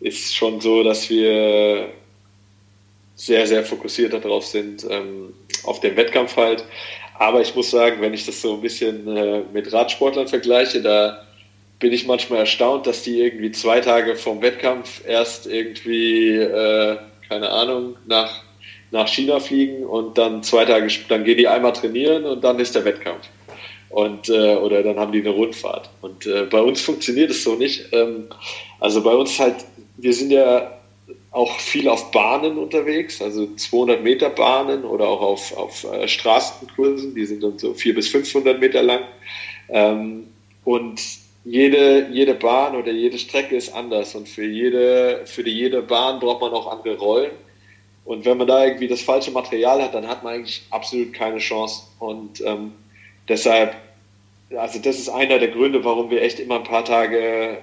[0.00, 1.90] ist schon so, dass wir
[3.14, 6.64] sehr, sehr fokussiert darauf sind, ähm, auf den Wettkampf halt.
[7.18, 11.22] Aber ich muss sagen, wenn ich das so ein bisschen äh, mit Radsportlern vergleiche, da
[11.78, 16.96] bin ich manchmal erstaunt, dass die irgendwie zwei Tage vom Wettkampf erst irgendwie, äh,
[17.28, 18.42] keine Ahnung, nach,
[18.92, 22.74] nach China fliegen und dann zwei Tage, dann gehen die einmal trainieren und dann ist
[22.74, 23.28] der Wettkampf.
[23.96, 25.88] Und, äh, oder dann haben die eine Rundfahrt.
[26.02, 27.86] Und äh, bei uns funktioniert es so nicht.
[27.92, 28.26] Ähm,
[28.78, 29.54] also bei uns halt
[29.96, 30.72] wir sind ja
[31.30, 37.14] auch viel auf Bahnen unterwegs, also 200 Meter Bahnen oder auch auf, auf äh, Straßenkursen,
[37.14, 39.00] die sind dann so 400 bis 500 Meter lang.
[39.68, 40.26] Ähm,
[40.64, 41.00] und
[41.44, 46.20] jede, jede Bahn oder jede Strecke ist anders und für jede, für die, jede Bahn
[46.20, 47.32] braucht man auch andere Rollen.
[48.04, 51.38] Und wenn man da irgendwie das falsche Material hat, dann hat man eigentlich absolut keine
[51.38, 51.82] Chance.
[51.98, 52.72] Und ähm,
[53.28, 53.74] deshalb,
[54.54, 57.58] also das ist einer der Gründe, warum wir echt immer ein paar Tage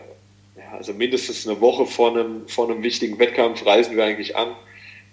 [0.55, 4.49] ja, also mindestens eine Woche vor einem, vor einem wichtigen Wettkampf reisen wir eigentlich an,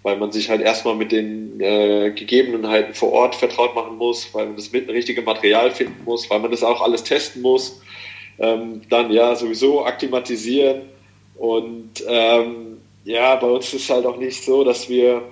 [0.03, 4.47] weil man sich halt erstmal mit den äh, Gegebenheiten vor Ort vertraut machen muss, weil
[4.47, 7.81] man das mit richtige Material finden muss, weil man das auch alles testen muss.
[8.39, 10.83] Ähm, dann ja sowieso akklimatisieren
[11.37, 15.23] und ähm, ja, bei uns ist es halt auch nicht so, dass wir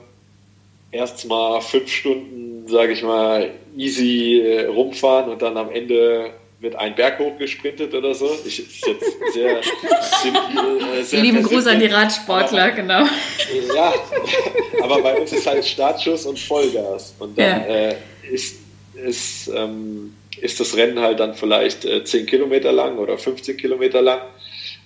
[0.91, 6.75] erst mal fünf Stunden, sage ich mal, easy äh, rumfahren und dann am Ende wird
[6.75, 8.31] ein Berg hochgesprintet oder so.
[8.45, 9.61] Ich, ist jetzt sehr
[10.23, 10.99] simpel.
[10.99, 13.05] Äh, sehr Lieben Gruß an die Radsportler, aber, genau.
[13.75, 13.95] Ja,
[14.83, 17.15] aber bei uns ist halt Startschuss und Vollgas.
[17.19, 17.67] Und dann ja.
[17.67, 17.97] äh,
[18.31, 18.57] ist,
[18.95, 24.03] ist, ähm, ist das Rennen halt dann vielleicht äh, 10 Kilometer lang oder 15 Kilometer
[24.03, 24.21] lang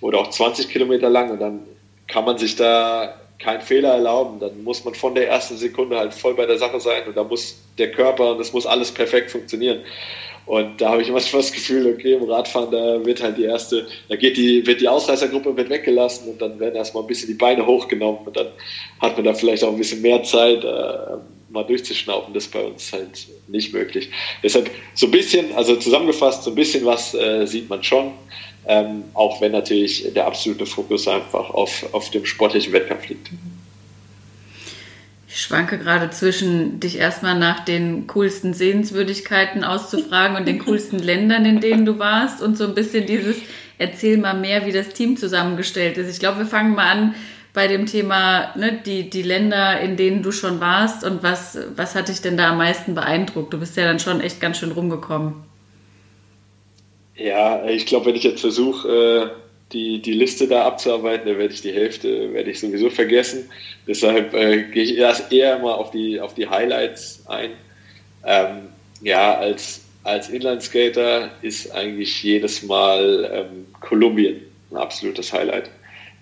[0.01, 1.63] oder auch 20 Kilometer lang und dann
[2.07, 4.39] kann man sich da keinen Fehler erlauben.
[4.39, 7.23] Dann muss man von der ersten Sekunde halt voll bei der Sache sein und da
[7.23, 9.81] muss der Körper und das muss alles perfekt funktionieren.
[10.45, 13.87] Und da habe ich manchmal das Gefühl, okay, im Radfahren, da wird halt die erste,
[14.09, 17.33] da geht die, wird die Ausreißergruppe wird weggelassen und dann werden erstmal ein bisschen die
[17.35, 18.47] Beine hochgenommen und dann
[18.99, 21.17] hat man da vielleicht auch ein bisschen mehr Zeit, äh,
[21.49, 22.33] mal durchzuschnaufen.
[22.33, 24.09] Das ist bei uns halt nicht möglich.
[24.41, 28.13] Deshalb so ein bisschen, also zusammengefasst, so ein bisschen was äh, sieht man schon,
[28.65, 33.29] ähm, auch wenn natürlich der absolute Fokus einfach auf, auf dem sportlichen Wettkampf liegt.
[35.27, 41.45] Ich schwanke gerade zwischen, dich erstmal nach den coolsten Sehenswürdigkeiten auszufragen und den coolsten Ländern,
[41.45, 43.37] in denen du warst und so ein bisschen dieses,
[43.79, 46.09] erzähl mal mehr, wie das Team zusammengestellt ist.
[46.09, 47.15] Ich glaube, wir fangen mal an
[47.51, 51.95] bei dem Thema, ne, die, die Länder, in denen du schon warst und was, was
[51.95, 53.53] hat dich denn da am meisten beeindruckt?
[53.53, 55.33] Du bist ja dann schon echt ganz schön rumgekommen.
[57.15, 61.53] Ja, ich glaube, wenn ich jetzt versuche, äh die, die Liste da abzuarbeiten, da werde
[61.53, 63.49] ich die Hälfte werde ich sowieso vergessen.
[63.87, 67.51] Deshalb äh, gehe ich erst eher mal auf die, auf die Highlights ein.
[68.25, 68.69] Ähm,
[69.01, 75.69] ja, als, als Inlineskater ist eigentlich jedes Mal ähm, Kolumbien ein absolutes Highlight.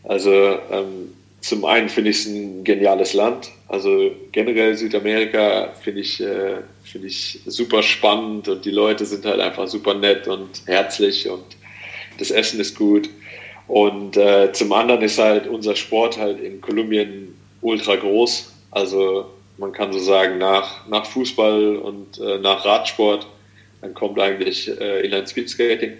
[0.04, 0.32] Also
[0.72, 3.50] ähm, zum einen finde ich es ein geniales Land.
[3.68, 9.40] Also generell Südamerika finde ich, äh, finde ich super spannend und die Leute sind halt
[9.40, 11.44] einfach super nett und herzlich und
[12.18, 13.10] das Essen ist gut.
[13.68, 18.52] Und äh, zum anderen ist halt unser Sport halt in Kolumbien ultra groß.
[18.72, 23.28] Also man kann so sagen, nach, nach Fußball und äh, nach Radsport,
[23.82, 25.94] dann kommt eigentlich äh, Inline Speedskating.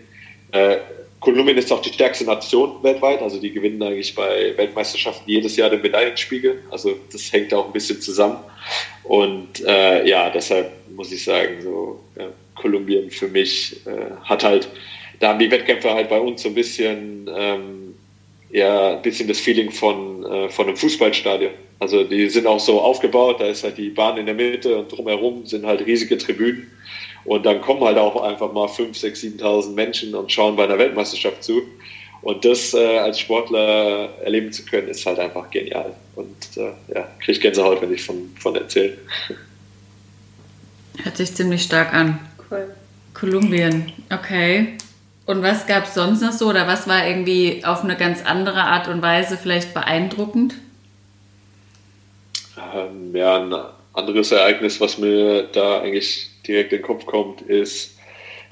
[0.52, 0.78] Äh,
[1.22, 5.70] Kolumbien ist auch die stärkste Nation weltweit, also die gewinnen eigentlich bei Weltmeisterschaften jedes Jahr
[5.70, 6.64] den Medaillenspiegel.
[6.70, 8.40] Also das hängt auch ein bisschen zusammen.
[9.04, 14.68] Und äh, ja, deshalb muss ich sagen, so ja, Kolumbien für mich äh, hat halt
[15.22, 17.96] da haben die Wettkämpfe halt bei uns so ein bisschen, ähm,
[18.50, 21.52] ja, ein bisschen das Feeling von, äh, von einem Fußballstadion.
[21.82, 24.92] Also die sind auch so aufgebaut, da ist halt die Bahn in der Mitte und
[24.92, 26.68] drumherum sind halt riesige Tribünen.
[27.26, 30.78] Und dann kommen halt auch einfach mal 5.000, 6.000, 7.000 Menschen und schauen bei einer
[30.78, 31.64] Weltmeisterschaft zu.
[32.22, 35.96] Und das äh, als Sportler erleben zu können, ist halt einfach genial.
[36.16, 39.00] Und äh, ja, kriege ich Gänsehaut, wenn ich von, von erzähle.
[41.02, 42.20] Hört sich ziemlich stark an.
[42.52, 42.76] Cool.
[43.16, 44.78] Kolumbien, okay.
[45.26, 48.62] Und was gab es sonst noch so oder was war irgendwie auf eine ganz andere
[48.62, 50.54] Art und Weise vielleicht beeindruckend?
[52.76, 53.56] Ähm, ja, ein
[53.94, 57.98] anderes Ereignis, was mir da eigentlich direkt in den Kopf kommt, ist,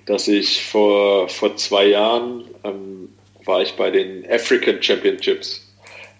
[0.06, 3.10] dass ich vor, vor zwei Jahren ähm,
[3.45, 5.74] war ich bei den African Championships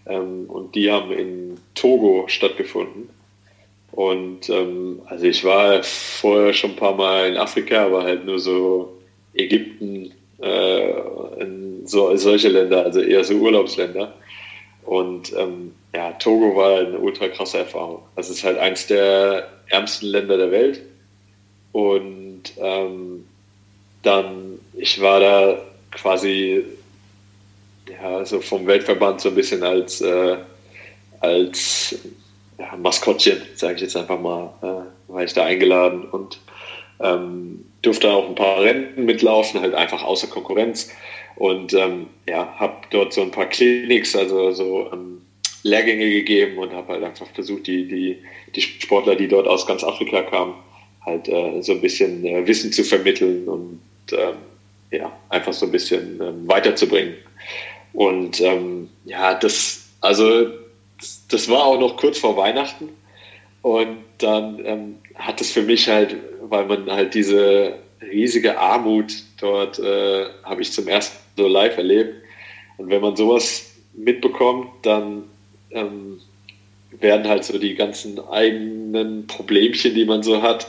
[0.08, 3.10] ähm, und die haben in Togo stattgefunden.
[3.92, 8.40] Und ähm, also ich war vorher schon ein paar Mal in Afrika, aber halt nur
[8.40, 8.98] so
[9.34, 10.94] Ägypten, äh,
[11.86, 14.14] so, solche Länder, also eher so Urlaubsländer.
[14.90, 18.02] Und ähm, ja, Togo war eine ultra krasse Erfahrung.
[18.16, 20.82] Das ist halt eins der ärmsten Länder der Welt.
[21.74, 23.24] Und ähm,
[24.02, 26.64] dann, ich war da quasi
[27.88, 30.38] ja, so vom Weltverband so ein bisschen als, äh,
[31.20, 31.96] als
[32.58, 36.40] ja, Maskottchen, sage ich jetzt einfach mal, äh, war ich da eingeladen und
[37.00, 40.92] ähm, durfte auch ein paar Rennen mitlaufen, halt einfach außer Konkurrenz.
[41.36, 45.22] Und ähm, ja, habe dort so ein paar Clinics, also so ähm,
[45.64, 48.18] Lehrgänge gegeben und habe halt einfach versucht, die, die,
[48.56, 50.56] die Sportler, die dort aus ganz Afrika kamen,
[51.06, 53.80] halt äh, so ein bisschen äh, Wissen zu vermitteln und
[54.12, 54.36] ähm,
[54.92, 57.16] ja, einfach so ein bisschen ähm, weiterzubringen.
[57.94, 60.48] Und ähm, ja, das, also
[61.30, 62.90] das, war auch noch kurz vor Weihnachten.
[63.62, 69.80] Und dann ähm, hat es für mich halt, weil man halt diese riesige Armut dort
[69.80, 72.16] äh, habe ich zum ersten so live erlebt.
[72.78, 75.24] Und wenn man sowas mitbekommt, dann
[75.72, 76.20] ähm,
[76.92, 80.68] werden halt so die ganzen eigenen Problemchen, die man so hat,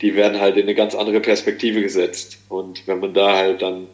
[0.00, 2.38] die werden halt in eine ganz andere Perspektive gesetzt.
[2.48, 3.88] Und wenn man da halt dann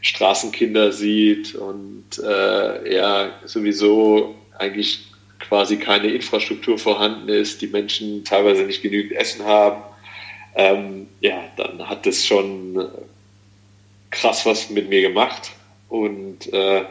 [0.00, 5.06] Straßenkinder sieht und äh, ja sowieso eigentlich
[5.38, 9.82] quasi keine Infrastruktur vorhanden ist, die Menschen teilweise nicht genügend Essen haben,
[10.54, 12.88] ähm, ja, dann hat das schon
[14.10, 15.52] krass was mit mir gemacht.
[15.88, 16.84] Und äh,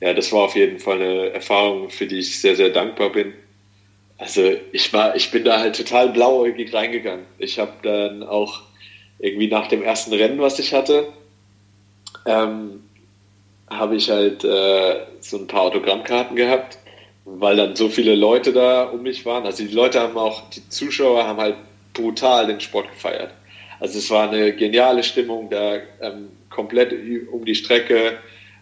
[0.00, 3.34] ja, das war auf jeden Fall eine Erfahrung, für die ich sehr, sehr dankbar bin.
[4.16, 7.26] Also ich war, ich bin da halt total blauäugig reingegangen.
[7.38, 8.62] Ich habe dann auch
[9.18, 11.06] irgendwie nach dem ersten Rennen, was ich hatte,
[12.26, 12.82] ähm,
[13.68, 16.78] habe ich halt äh, so ein paar Autogrammkarten gehabt,
[17.24, 19.44] weil dann so viele Leute da um mich waren.
[19.44, 21.56] Also die Leute haben auch, die Zuschauer haben halt
[21.98, 23.32] brutal den Sport gefeiert.
[23.80, 26.92] Also es war eine geniale Stimmung da ähm, komplett
[27.30, 28.18] um die Strecke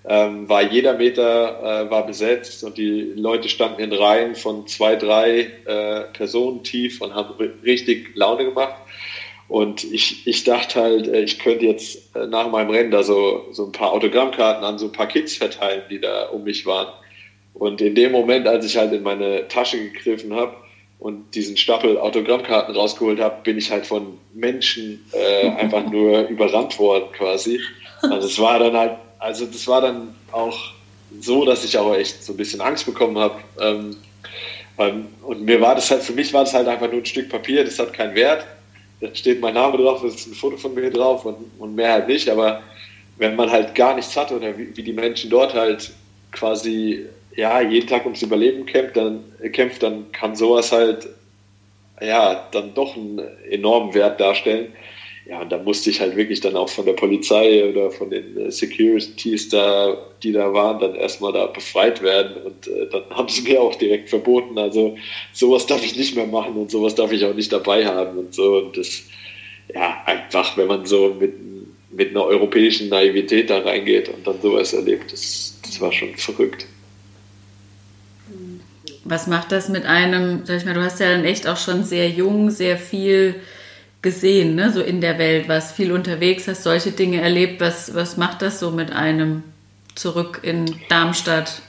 [0.08, 4.94] ähm, war jeder Meter äh, war besetzt und die Leute standen in Reihen von zwei,
[4.94, 8.76] drei äh, Personen tief und haben richtig Laune gemacht.
[9.48, 13.46] Und ich, ich dachte halt, äh, ich könnte jetzt äh, nach meinem Rennen da so,
[13.50, 16.92] so ein paar Autogrammkarten an so ein paar Kids verteilen, die da um mich waren.
[17.54, 20.54] Und in dem Moment, als ich halt in meine Tasche gegriffen habe
[21.06, 26.78] und diesen Stapel Autogrammkarten rausgeholt habe, bin ich halt von Menschen äh, einfach nur überrannt
[26.78, 27.60] worden quasi.
[28.02, 30.56] Also es war dann halt also das war dann auch
[31.20, 33.40] so, dass ich aber echt so ein bisschen Angst bekommen habe.
[33.60, 33.96] Ähm,
[35.22, 37.64] und mir war das halt, für mich war das halt einfach nur ein Stück Papier,
[37.64, 38.44] das hat keinen Wert.
[39.00, 41.92] Da steht mein Name drauf, da ist ein Foto von mir drauf und, und mehr
[41.92, 42.28] halt nicht.
[42.28, 42.62] Aber
[43.16, 45.92] wenn man halt gar nichts hat oder wie, wie die Menschen dort halt
[46.32, 51.08] quasi ja, jeden Tag ums Überleben kämpft, dann, kämpft, dann kann sowas halt
[52.00, 53.20] ja, dann doch einen
[53.50, 54.72] enormen Wert darstellen
[55.28, 58.36] ja, und da musste ich halt wirklich dann auch von der Polizei oder von den
[58.36, 62.36] äh, Securities da, die da waren, dann erstmal da befreit werden.
[62.44, 64.96] Und äh, dann haben sie mir auch direkt verboten, also
[65.32, 68.34] sowas darf ich nicht mehr machen und sowas darf ich auch nicht dabei haben und
[68.34, 68.58] so.
[68.58, 69.02] Und das,
[69.74, 71.34] ja, einfach, wenn man so mit,
[71.90, 76.66] mit einer europäischen Naivität da reingeht und dann sowas erlebt, das, das war schon verrückt.
[79.08, 81.84] Was macht das mit einem, sag ich mal, du hast ja dann echt auch schon
[81.84, 83.36] sehr jung, sehr viel
[84.02, 84.72] gesehen, ne?
[84.72, 87.60] so in der Welt, was viel unterwegs, hast solche Dinge erlebt.
[87.60, 89.42] Was, was macht das so mit einem
[89.94, 91.62] zurück in Darmstadt?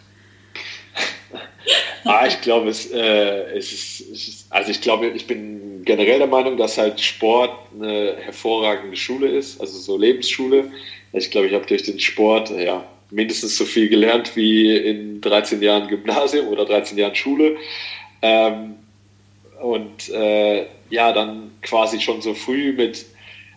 [2.06, 6.20] ah, ich glaube, es, äh, es, ist, es, ist, also ich glaube, ich bin generell
[6.20, 10.72] der Meinung, dass halt Sport eine hervorragende Schule ist, also so Lebensschule.
[11.14, 15.62] Ich glaube, ich habe durch den Sport ja mindestens so viel gelernt wie in 13
[15.62, 17.58] Jahren Gymnasium oder 13 Jahren Schule.
[18.22, 18.76] Ähm,
[19.62, 23.06] und äh, ja, dann quasi schon so früh mit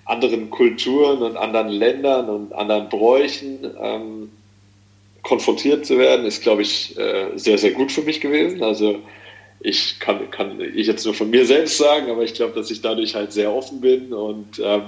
[0.05, 4.31] anderen Kulturen und anderen Ländern und anderen Bräuchen ähm,
[5.23, 8.63] konfrontiert zu werden, ist, glaube ich, äh, sehr, sehr gut für mich gewesen.
[8.63, 9.01] Also
[9.61, 12.81] ich kann, kann ich jetzt nur von mir selbst sagen, aber ich glaube, dass ich
[12.81, 14.83] dadurch halt sehr offen bin und ähm,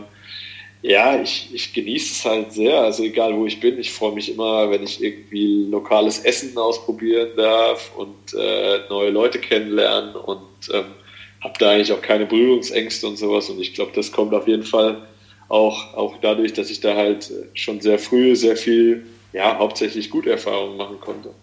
[0.84, 2.80] Ja, ich, ich genieße es halt sehr.
[2.82, 7.36] Also egal wo ich bin, ich freue mich immer, wenn ich irgendwie lokales Essen ausprobieren
[7.36, 10.96] darf und äh, neue Leute kennenlernen und ähm,
[11.40, 13.48] habe da eigentlich auch keine Berührungsängste und sowas.
[13.48, 15.00] Und ich glaube, das kommt auf jeden Fall
[15.48, 20.30] auch, auch dadurch, dass ich da halt schon sehr früh sehr viel, ja, hauptsächlich gute
[20.30, 21.36] Erfahrungen machen konnte.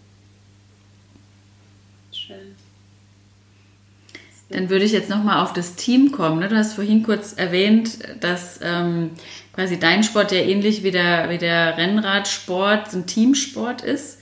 [4.50, 6.40] Dann würde ich jetzt nochmal auf das Team kommen.
[6.40, 6.50] Ne?
[6.50, 9.12] Du hast vorhin kurz erwähnt, dass ähm,
[9.54, 14.18] quasi dein Sport ja ähnlich wie der, wie der Rennradsport ein Teamsport ist.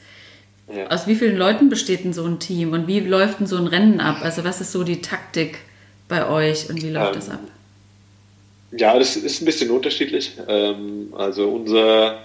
[0.73, 0.87] Ja.
[0.87, 3.67] Aus wie vielen Leuten besteht denn so ein Team und wie läuft denn so ein
[3.67, 4.17] Rennen ab?
[4.21, 5.59] Also was ist so die Taktik
[6.09, 7.39] bei euch und wie läuft ähm, das ab?
[8.71, 10.33] Ja, das ist ein bisschen unterschiedlich.
[10.45, 12.19] Ähm, also unser,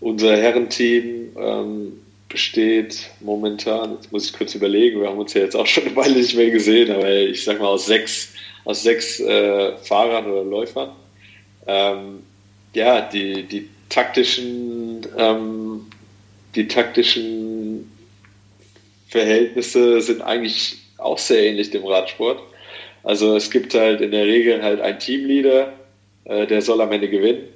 [0.00, 1.92] unser Herrenteam ähm,
[2.30, 5.96] besteht momentan, jetzt muss ich kurz überlegen, wir haben uns ja jetzt auch schon eine
[5.96, 8.32] Weile nicht mehr gesehen, aber ich sag mal aus sechs,
[8.64, 10.90] aus sechs äh, Fahrern oder Läufern.
[11.66, 12.22] Ähm,
[12.72, 15.86] ja, die, die taktischen, ähm,
[16.54, 17.90] die taktischen
[19.08, 22.40] Verhältnisse sind eigentlich auch sehr ähnlich dem Radsport.
[23.02, 25.72] Also es gibt halt in der Regel halt einen Teamleader,
[26.24, 27.48] äh, der soll am Ende gewinnen.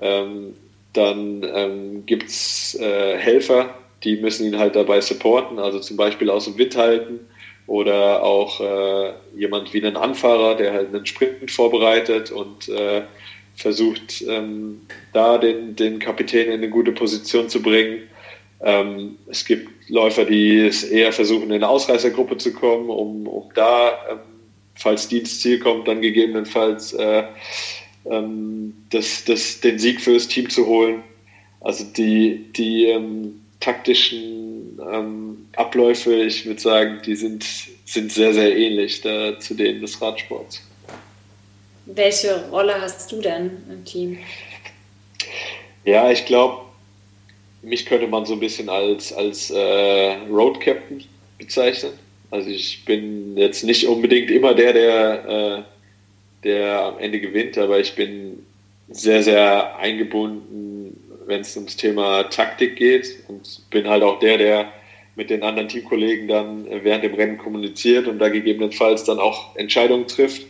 [0.00, 0.54] Ähm,
[0.94, 6.30] dann ähm, gibt es äh, Helfer, die müssen ihn halt dabei supporten, also zum Beispiel
[6.30, 7.20] aus dem Wind halten
[7.66, 13.02] oder auch äh, jemand wie einen Anfahrer, der halt einen Sprint vorbereitet und äh,
[13.56, 14.82] versucht, ähm,
[15.12, 18.02] da den, den Kapitän in eine gute Position zu bringen.
[18.60, 23.50] Ähm, es gibt Läufer, die es eher versuchen, in eine Ausreißergruppe zu kommen, um, um
[23.54, 24.18] da, ähm,
[24.74, 27.24] falls die ins Ziel kommt, dann gegebenenfalls äh,
[28.10, 31.02] ähm, das, das, den Sieg für das Team zu holen.
[31.60, 37.44] Also die, die ähm, taktischen ähm, Abläufe, ich würde sagen, die sind,
[37.84, 40.62] sind sehr, sehr ähnlich da, zu denen des Radsports.
[41.86, 44.18] Welche Rolle hast du denn im Team?
[45.84, 46.62] Ja, ich glaube,
[47.62, 51.02] mich könnte man so ein bisschen als, als äh, Road Captain
[51.38, 51.92] bezeichnen.
[52.30, 55.62] Also ich bin jetzt nicht unbedingt immer der, der, äh,
[56.44, 58.44] der am Ende gewinnt, aber ich bin
[58.88, 60.75] sehr, sehr eingebunden
[61.26, 64.72] wenn es ums Thema Taktik geht und bin halt auch der, der
[65.16, 70.06] mit den anderen Teamkollegen dann während dem Rennen kommuniziert und da gegebenenfalls dann auch Entscheidungen
[70.06, 70.46] trifft.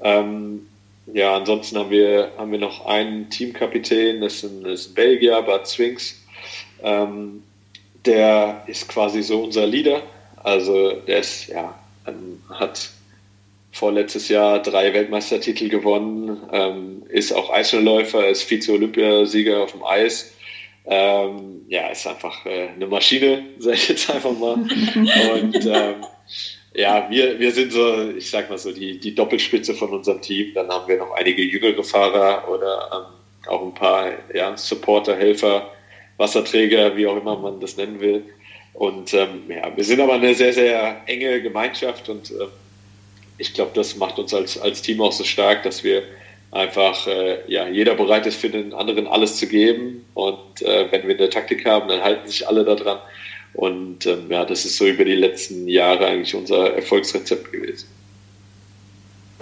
[0.00, 0.66] Ähm,
[1.12, 4.94] ja, ansonsten haben wir, haben wir noch einen Teamkapitän, das ist ein, das ist ein
[4.94, 6.22] Belgier, Bart Swings.
[6.82, 7.42] Ähm,
[8.04, 10.02] der ist quasi so unser Leader.
[10.36, 12.90] Also der ist, ja, ähm, hat
[13.78, 20.34] vorletztes Jahr drei Weltmeistertitel gewonnen, ähm, ist auch Eisschnellläufer, ist Vize-Olympiasieger auf dem Eis.
[20.84, 24.54] Ähm, ja, ist einfach äh, eine Maschine, sage ich jetzt einfach mal.
[24.54, 26.04] Und ähm,
[26.74, 30.52] ja, wir, wir sind so, ich sag mal so, die, die Doppelspitze von unserem Team.
[30.54, 35.70] Dann haben wir noch einige jüngere Fahrer oder ähm, auch ein paar ja, Supporter, Helfer,
[36.16, 38.24] Wasserträger, wie auch immer man das nennen will.
[38.74, 42.46] Und ähm, ja, wir sind aber eine sehr, sehr enge Gemeinschaft und äh,
[43.38, 46.02] ich glaube, das macht uns als, als Team auch so stark, dass wir
[46.50, 50.04] einfach, äh, ja, jeder bereit ist für den anderen alles zu geben.
[50.14, 52.98] Und äh, wenn wir eine Taktik haben, dann halten sich alle daran.
[53.54, 57.88] Und ähm, ja, das ist so über die letzten Jahre eigentlich unser Erfolgsrezept gewesen.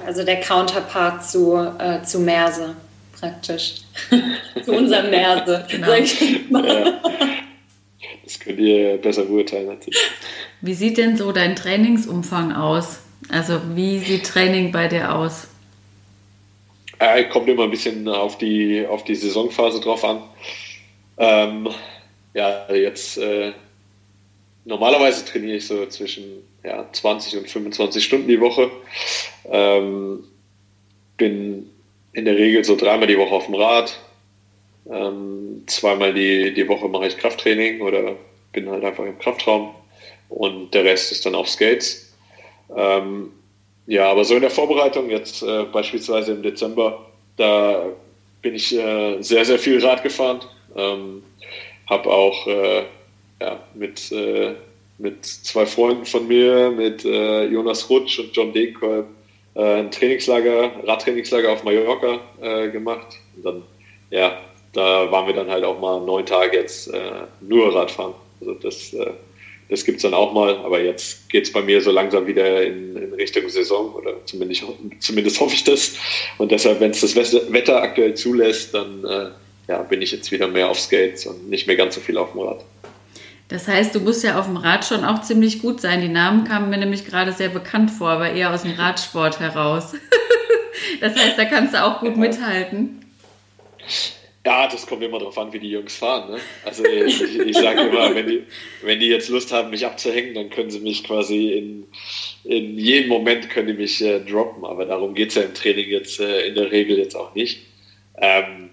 [0.05, 2.77] Also der Counterpart zu, äh, zu Merse
[3.19, 3.77] praktisch.
[4.65, 5.87] zu unserem Merse, genau.
[5.87, 6.67] sag ich mal.
[6.67, 7.01] Ja.
[8.25, 9.99] Das könnt ihr besser beurteilen natürlich.
[10.61, 12.99] Wie sieht denn so dein Trainingsumfang aus?
[13.29, 15.49] Also wie sieht Training bei dir aus?
[16.99, 20.23] Äh, kommt immer ein bisschen auf die, auf die Saisonphase drauf an.
[21.19, 21.69] Ähm,
[22.35, 23.53] ja, jetzt äh,
[24.65, 26.25] normalerweise trainiere ich so zwischen
[26.63, 28.71] ja, 20 und 25 Stunden die Woche.
[29.51, 30.25] Ähm,
[31.17, 31.71] bin
[32.13, 33.99] in der Regel so dreimal die Woche auf dem Rad.
[34.91, 38.17] Ähm, zweimal die, die Woche mache ich Krafttraining oder
[38.53, 39.75] bin halt einfach im Kraftraum.
[40.29, 42.06] Und der Rest ist dann auf Skates.
[42.75, 43.33] Ähm,
[43.87, 47.07] ja, aber so in der Vorbereitung, jetzt äh, beispielsweise im Dezember,
[47.37, 47.85] da
[48.43, 50.41] bin ich äh, sehr, sehr viel Rad gefahren.
[50.77, 51.23] Ähm,
[51.87, 52.83] habe auch äh,
[53.41, 54.55] ja, mit, äh,
[54.99, 59.07] mit zwei Freunden von mir, mit äh, Jonas Rutsch und John Degenkolb,
[59.55, 62.21] äh, ein Trainingslager, Radtrainingslager auf Mallorca
[62.73, 63.19] gemacht.
[63.37, 63.63] Und dann,
[64.11, 64.39] ja,
[64.73, 66.91] da waren wir dann halt auch mal neun Tage jetzt
[67.41, 68.15] nur Radfahren.
[68.41, 68.95] Also das
[69.69, 72.63] das gibt es dann auch mal, aber jetzt geht es bei mir so langsam wieder
[72.63, 74.63] in, in, Richtung Saison oder zumindest,
[75.01, 75.97] zumindest hoffe ich das.
[76.39, 79.31] Und deshalb, wenn es das Wetter aktuell zulässt, dann äh,
[79.69, 82.33] ja, bin ich jetzt wieder mehr auf Skates und nicht mehr ganz so viel auf
[82.33, 82.65] dem Rad.
[83.49, 86.01] Das heißt, du musst ja auf dem Rad schon auch ziemlich gut sein.
[86.01, 89.95] Die Namen kamen mir nämlich gerade sehr bekannt vor, aber eher aus dem Radsport heraus.
[91.01, 93.05] das heißt, da kannst du auch gut mithalten.
[94.47, 96.31] Ja, das kommt immer darauf an, wie die Jungs fahren.
[96.31, 96.39] Ne?
[96.65, 98.45] Also ich, ich sage immer, wenn die,
[98.83, 101.85] wenn die jetzt Lust haben, mich abzuhängen, dann können sie mich quasi in,
[102.45, 104.65] in jedem Moment können die mich äh, droppen.
[104.65, 107.67] Aber darum geht es ja im Training jetzt äh, in der Regel jetzt auch nicht.
[108.19, 108.71] Ähm,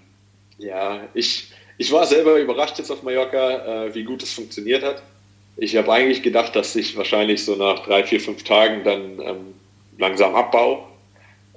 [0.58, 5.02] ja, ich, ich war selber überrascht jetzt auf Mallorca, äh, wie gut es funktioniert hat.
[5.56, 9.54] Ich habe eigentlich gedacht, dass ich wahrscheinlich so nach drei, vier, fünf Tagen dann ähm,
[9.98, 10.88] langsam abbau.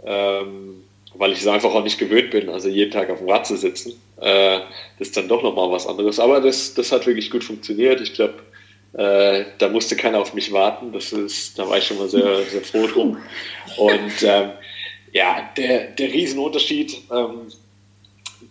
[0.04, 3.48] Ähm, weil ich es einfach auch nicht gewöhnt bin, also jeden Tag auf dem Rad
[3.48, 3.94] zu sitzen.
[4.18, 4.60] Äh,
[5.00, 6.20] das ist dann doch nochmal was anderes.
[6.20, 8.02] Aber das, das hat wirklich gut funktioniert.
[8.02, 8.36] Ich glaube,
[8.94, 10.92] äh, da musste keiner auf mich warten.
[10.92, 13.18] Das ist, da war ich schon mal sehr, sehr froh drum.
[13.78, 14.52] Und ähm,
[15.12, 17.52] ja, der, der Riesenunterschied, ähm,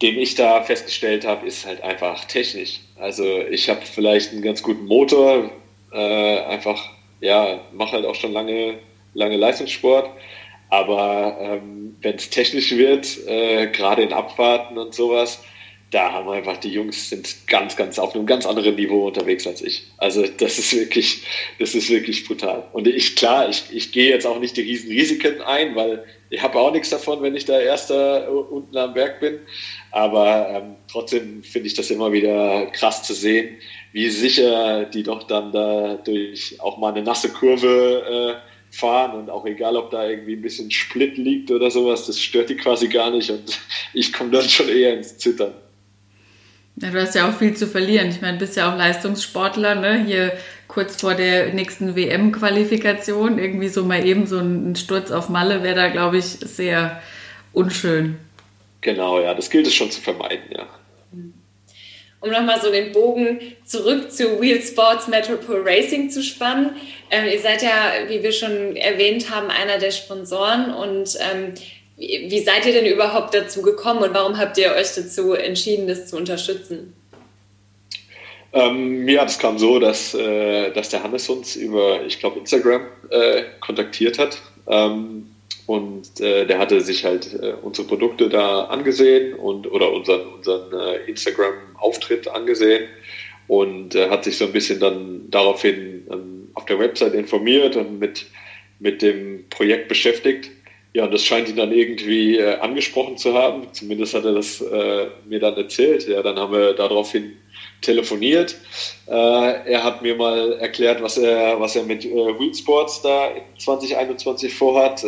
[0.02, 2.80] den ich da festgestellt habe, ist halt einfach technisch.
[2.96, 5.50] Also ich habe vielleicht einen ganz guten Motor,
[5.92, 6.82] äh, einfach,
[7.20, 8.78] ja, mache halt auch schon lange,
[9.14, 10.10] lange Leistungssport
[10.68, 15.40] aber ähm, wenn es technisch wird, äh, gerade in Abfahrten und sowas,
[15.92, 19.62] da haben einfach die Jungs sind ganz, ganz auf einem ganz anderen Niveau unterwegs als
[19.62, 19.84] ich.
[19.98, 21.22] Also das ist wirklich,
[21.60, 22.68] das ist wirklich brutal.
[22.72, 26.42] Und ich, klar, ich, ich gehe jetzt auch nicht die riesen Risiken ein, weil ich
[26.42, 29.38] habe auch nichts davon, wenn ich da Erster unten am Berg bin.
[29.92, 33.56] Aber ähm, trotzdem finde ich das immer wieder krass zu sehen,
[33.92, 39.30] wie sicher die doch dann da durch auch mal eine nasse Kurve äh, fahren und
[39.30, 42.88] auch egal, ob da irgendwie ein bisschen Split liegt oder sowas, das stört die quasi
[42.88, 43.58] gar nicht und
[43.94, 45.54] ich komme dann schon eher ins Zittern.
[46.76, 48.10] Ja, du hast ja auch viel zu verlieren.
[48.10, 50.04] Ich meine, du bist ja auch Leistungssportler, ne?
[50.04, 50.32] Hier
[50.68, 55.74] kurz vor der nächsten WM-Qualifikation, irgendwie so mal eben so ein Sturz auf Malle wäre
[55.74, 57.00] da, glaube ich, sehr
[57.54, 58.18] unschön.
[58.82, 60.68] Genau, ja, das gilt es schon zu vermeiden, ja
[62.26, 66.76] um nochmal so den Bogen zurück zu Wheel Sports Metropole Racing zu spannen.
[67.10, 71.54] Ähm, ihr seid ja, wie wir schon erwähnt haben, einer der Sponsoren und ähm,
[71.96, 75.88] wie, wie seid ihr denn überhaupt dazu gekommen und warum habt ihr euch dazu entschieden,
[75.88, 76.92] das zu unterstützen?
[78.52, 82.82] Ähm, ja, das kam so, dass, äh, dass der Hannes uns über, ich glaube, Instagram
[83.10, 84.38] äh, kontaktiert hat.
[84.66, 85.28] Ähm,
[85.66, 90.72] und äh, der hatte sich halt äh, unsere Produkte da angesehen und oder unseren, unseren
[90.72, 92.84] äh, Instagram-Auftritt angesehen
[93.48, 97.98] und äh, hat sich so ein bisschen dann daraufhin ähm, auf der Website informiert und
[97.98, 98.26] mit,
[98.78, 100.50] mit dem Projekt beschäftigt.
[100.92, 103.66] Ja, und das scheint ihn dann irgendwie äh, angesprochen zu haben.
[103.72, 106.08] Zumindest hat er das äh, mir dann erzählt.
[106.08, 107.32] Ja, dann haben wir daraufhin
[107.82, 108.56] telefoniert.
[109.06, 113.28] Äh, er hat mir mal erklärt, was er, was er mit äh, Wheat Sports da
[113.28, 115.04] in 2021 vorhat.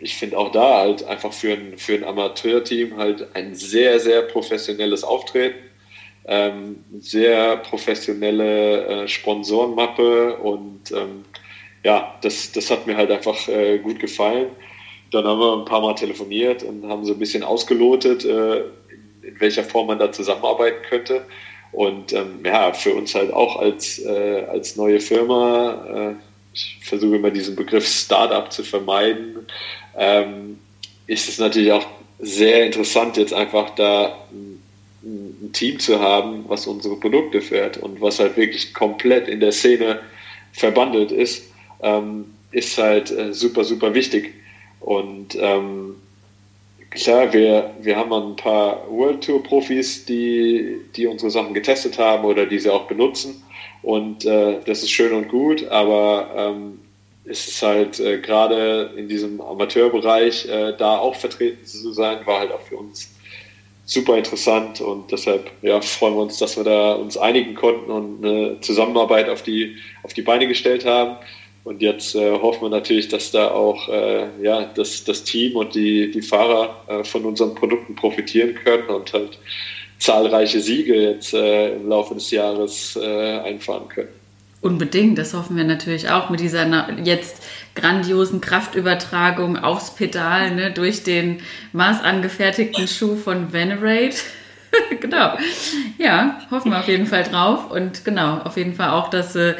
[0.00, 4.22] Ich finde auch da halt einfach für ein, für ein Amateurteam halt ein sehr, sehr
[4.22, 5.58] professionelles Auftreten,
[6.26, 11.24] ähm, sehr professionelle äh, Sponsorenmappe und ähm,
[11.82, 14.48] ja, das, das hat mir halt einfach äh, gut gefallen.
[15.10, 19.22] Dann haben wir ein paar Mal telefoniert und haben so ein bisschen ausgelotet, äh, in,
[19.22, 21.24] in, welcher Form man da zusammenarbeiten könnte.
[21.72, 27.16] Und ähm, ja, für uns halt auch als, äh, als neue Firma äh, ich versuche
[27.16, 29.46] immer diesen Begriff Startup zu vermeiden,
[29.96, 30.58] ähm,
[31.06, 31.86] ist es natürlich auch
[32.18, 34.60] sehr interessant, jetzt einfach da ein,
[35.54, 40.00] Team zu haben, was unsere Produkte fährt und was halt wirklich komplett in der Szene
[40.52, 44.34] verbandelt ist, ähm, ist halt äh, super, super wichtig.
[44.78, 45.96] Und ähm,
[46.90, 52.24] klar, wir, wir haben ein paar World Tour Profis, die, die unsere Sachen getestet haben
[52.24, 53.42] oder die sie auch benutzen.
[53.82, 56.80] Und äh, das ist schön und gut, aber ähm,
[57.24, 62.40] es ist halt äh, gerade in diesem Amateurbereich äh, da auch vertreten zu sein, war
[62.40, 63.10] halt auch für uns
[63.86, 68.24] super interessant und deshalb ja, freuen wir uns, dass wir da uns einigen konnten und
[68.24, 71.16] eine Zusammenarbeit auf die, auf die Beine gestellt haben.
[71.64, 75.74] Und jetzt äh, hoffen wir natürlich, dass da auch äh, ja, das, das Team und
[75.74, 79.38] die, die Fahrer äh, von unseren Produkten profitieren können und halt
[79.98, 84.08] zahlreiche Siege jetzt äh, im Laufe des Jahres äh, einfahren können.
[84.62, 86.66] Unbedingt, das hoffen wir natürlich auch mit dieser
[87.02, 87.42] jetzt
[87.74, 91.40] grandiosen Kraftübertragung aufs Pedal ne, durch den
[91.72, 94.16] maßangefertigten Schuh von Venerate.
[95.00, 95.36] genau.
[95.98, 99.56] Ja, hoffen wir auf jeden Fall drauf und genau, auf jeden Fall auch, dass sie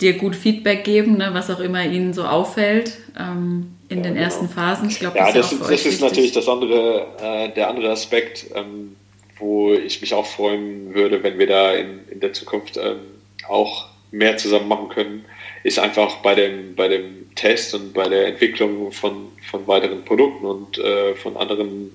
[0.00, 4.14] dir gut Feedback geben, ne, was auch immer ihnen so auffällt ähm, in ja, den
[4.14, 4.24] genau.
[4.24, 4.88] ersten Phasen.
[4.88, 8.46] Ich glaube, ja, das, das, ist, das ist natürlich das andere, äh, der andere Aspekt.
[8.54, 8.96] Ähm,
[9.38, 13.00] wo ich mich auch freuen würde, wenn wir da in, in der Zukunft ähm,
[13.48, 15.24] auch mehr zusammen machen können,
[15.64, 20.44] ist einfach bei dem, bei dem Test und bei der Entwicklung von, von weiteren Produkten
[20.44, 21.90] und äh, von anderen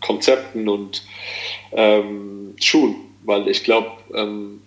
[0.00, 1.04] Konzepten und
[1.72, 2.96] ähm, Schuhen.
[3.24, 4.61] Weil ich glaube, ähm,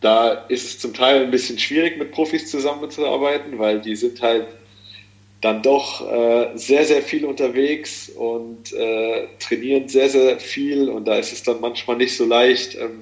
[0.00, 4.46] da ist es zum Teil ein bisschen schwierig, mit Profis zusammenzuarbeiten, weil die sind halt
[5.40, 11.16] dann doch äh, sehr, sehr viel unterwegs und äh, trainieren sehr, sehr viel und da
[11.16, 13.00] ist es dann manchmal nicht so leicht, ähm,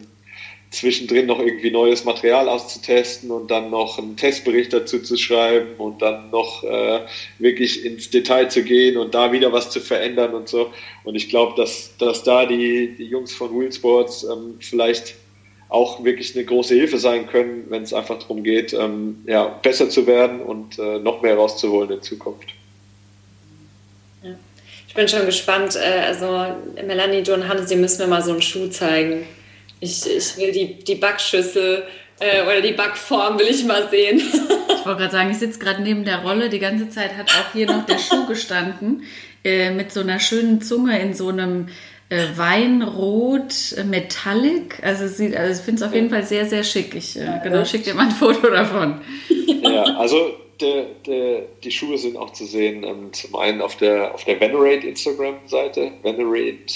[0.71, 6.03] zwischendrin noch irgendwie neues Material auszutesten und dann noch einen Testbericht dazu zu schreiben und
[6.03, 7.01] dann noch äh,
[7.39, 10.71] wirklich ins Detail zu gehen und da wieder was zu verändern und so.
[11.05, 15.15] Und ich glaube, dass, dass da die, die Jungs von Wheelsports ähm, vielleicht
[15.69, 19.91] auch wirklich eine große Hilfe sein können, wenn es einfach darum geht, ähm, ja, besser
[19.91, 22.55] zu werden und äh, noch mehr rauszuholen in Zukunft.
[24.23, 24.31] Ja.
[24.87, 25.77] Ich bin schon gespannt.
[25.77, 26.47] Äh, also
[26.87, 29.27] Melanie, du und Hannes, ihr müssen mir mal so einen Schuh zeigen.
[29.81, 31.83] Ich, ich will die, die Backschüssel
[32.21, 34.19] äh, oder die Backform will ich mal sehen.
[34.69, 36.49] ich wollte gerade sagen, ich sitze gerade neben der Rolle.
[36.49, 39.03] Die ganze Zeit hat auch hier noch der Schuh gestanden
[39.45, 41.69] äh, mit so einer schönen Zunge in so einem
[42.09, 44.83] äh, Weinrot äh, Metallic.
[44.83, 46.95] Also, sieht, also ich finde es auf jeden Fall sehr, sehr schick.
[46.95, 49.01] Ich äh, genau, schicke dir mal ein Foto davon.
[49.63, 54.15] Ja, also der, der, die Schuhe sind auch zu sehen, ähm, zum einen auf der,
[54.15, 56.67] auf der Venerate Instagram-Seite, venerate.cc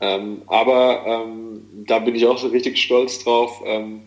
[0.00, 4.02] ähm, aber ähm, da bin ich auch so richtig stolz drauf, ähm,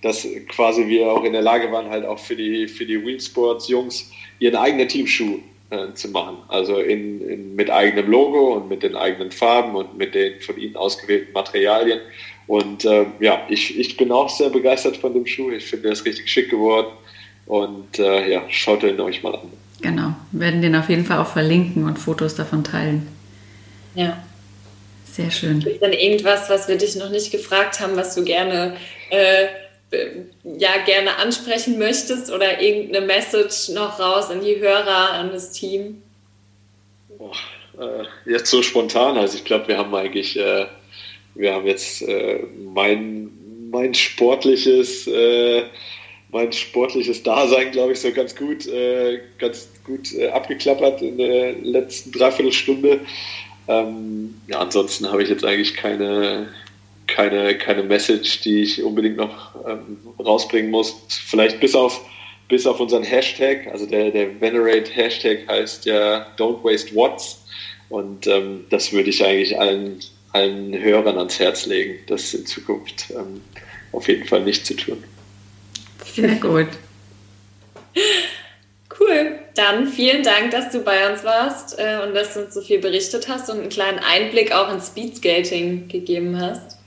[0.00, 4.10] dass quasi wir auch in der Lage waren, halt auch für die, für die Wheelsports-Jungs
[4.38, 5.38] ihren eigenen Teamschuh
[5.72, 6.36] äh, zu machen.
[6.48, 10.58] Also in, in, mit eigenem Logo und mit den eigenen Farben und mit den von
[10.58, 12.00] ihnen ausgewählten Materialien.
[12.46, 15.50] Und äh, ja, ich, ich bin auch sehr begeistert von dem Schuh.
[15.50, 16.88] Ich finde, er ist richtig schick geworden.
[17.46, 19.50] Und äh, ja, schaut ihn euch mal an.
[19.80, 23.08] Genau, wir werden den auf jeden Fall auch verlinken und Fotos davon teilen.
[23.94, 24.22] Ja.
[25.10, 25.60] Sehr schön.
[25.60, 28.76] Ist dann irgendwas, was wir dich noch nicht gefragt haben, was du gerne,
[29.10, 29.46] äh,
[30.44, 36.02] ja, gerne ansprechen möchtest oder irgendeine Message noch raus an die Hörer, an das Team?
[37.18, 37.32] Boah,
[37.78, 40.66] äh, jetzt so spontan, also ich glaube, wir haben eigentlich, äh,
[41.34, 42.40] wir haben jetzt äh,
[42.74, 43.30] mein,
[43.70, 45.64] mein sportliches, äh,
[46.30, 52.12] mein sportliches Dasein, glaube ich, so ganz gut, äh, ganz gut abgeklappert in der letzten
[52.12, 53.00] Dreiviertelstunde.
[53.68, 56.48] Ähm, ja, ansonsten habe ich jetzt eigentlich keine,
[57.12, 60.94] keine, keine Message, die ich unbedingt noch ähm, rausbringen muss.
[61.08, 62.00] Vielleicht bis auf,
[62.48, 67.44] bis auf unseren Hashtag, also der, der Venerate Hashtag heißt ja Don't Waste Watts.
[67.88, 70.00] Und ähm, das würde ich eigentlich allen,
[70.32, 73.42] allen Hörern ans Herz legen, das in Zukunft ähm,
[73.92, 75.04] auf jeden Fall nicht zu tun.
[76.04, 76.68] Sehr gut.
[78.98, 79.38] Cool.
[79.54, 82.78] Dann vielen Dank, dass du bei uns warst äh, und dass du uns so viel
[82.78, 86.78] berichtet hast und einen kleinen Einblick auch ins Speedskating gegeben hast.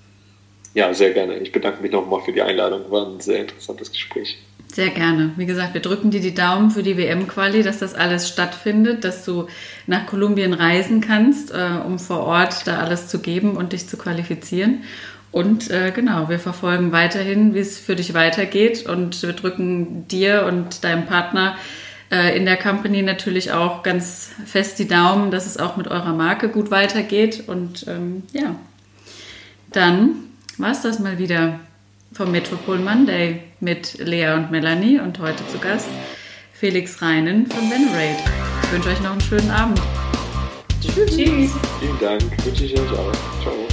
[0.76, 1.38] Ja, sehr gerne.
[1.38, 2.92] Ich bedanke mich nochmal für die Einladung.
[2.92, 4.38] War ein sehr interessantes Gespräch.
[4.74, 5.32] Sehr gerne.
[5.38, 9.24] Wie gesagt, wir drücken dir die Daumen für die WM-Quali, dass das alles stattfindet, dass
[9.24, 9.48] du
[9.88, 13.96] nach Kolumbien reisen kannst, äh, um vor Ort da alles zu geben und dich zu
[13.96, 14.84] qualifizieren.
[15.32, 20.46] Und äh, genau, wir verfolgen weiterhin, wie es für dich weitergeht und wir drücken dir
[20.46, 21.56] und deinem Partner
[22.12, 26.14] äh, in der Company natürlich auch ganz fest die Daumen, dass es auch mit eurer
[26.14, 27.46] Marke gut weitergeht.
[27.48, 28.56] Und ähm, ja,
[29.72, 30.26] dann
[30.60, 31.60] war es das mal wieder
[32.14, 35.90] vom Metropol Monday mit Lea und Melanie und heute zu Gast
[36.54, 38.24] Felix Reinen von Venerate.
[38.64, 39.82] Ich wünsche euch noch einen schönen Abend.
[40.82, 41.16] Tschüss.
[41.16, 43.12] Vielen Dank, wünsche ich euch auch.
[43.42, 43.65] Ciao.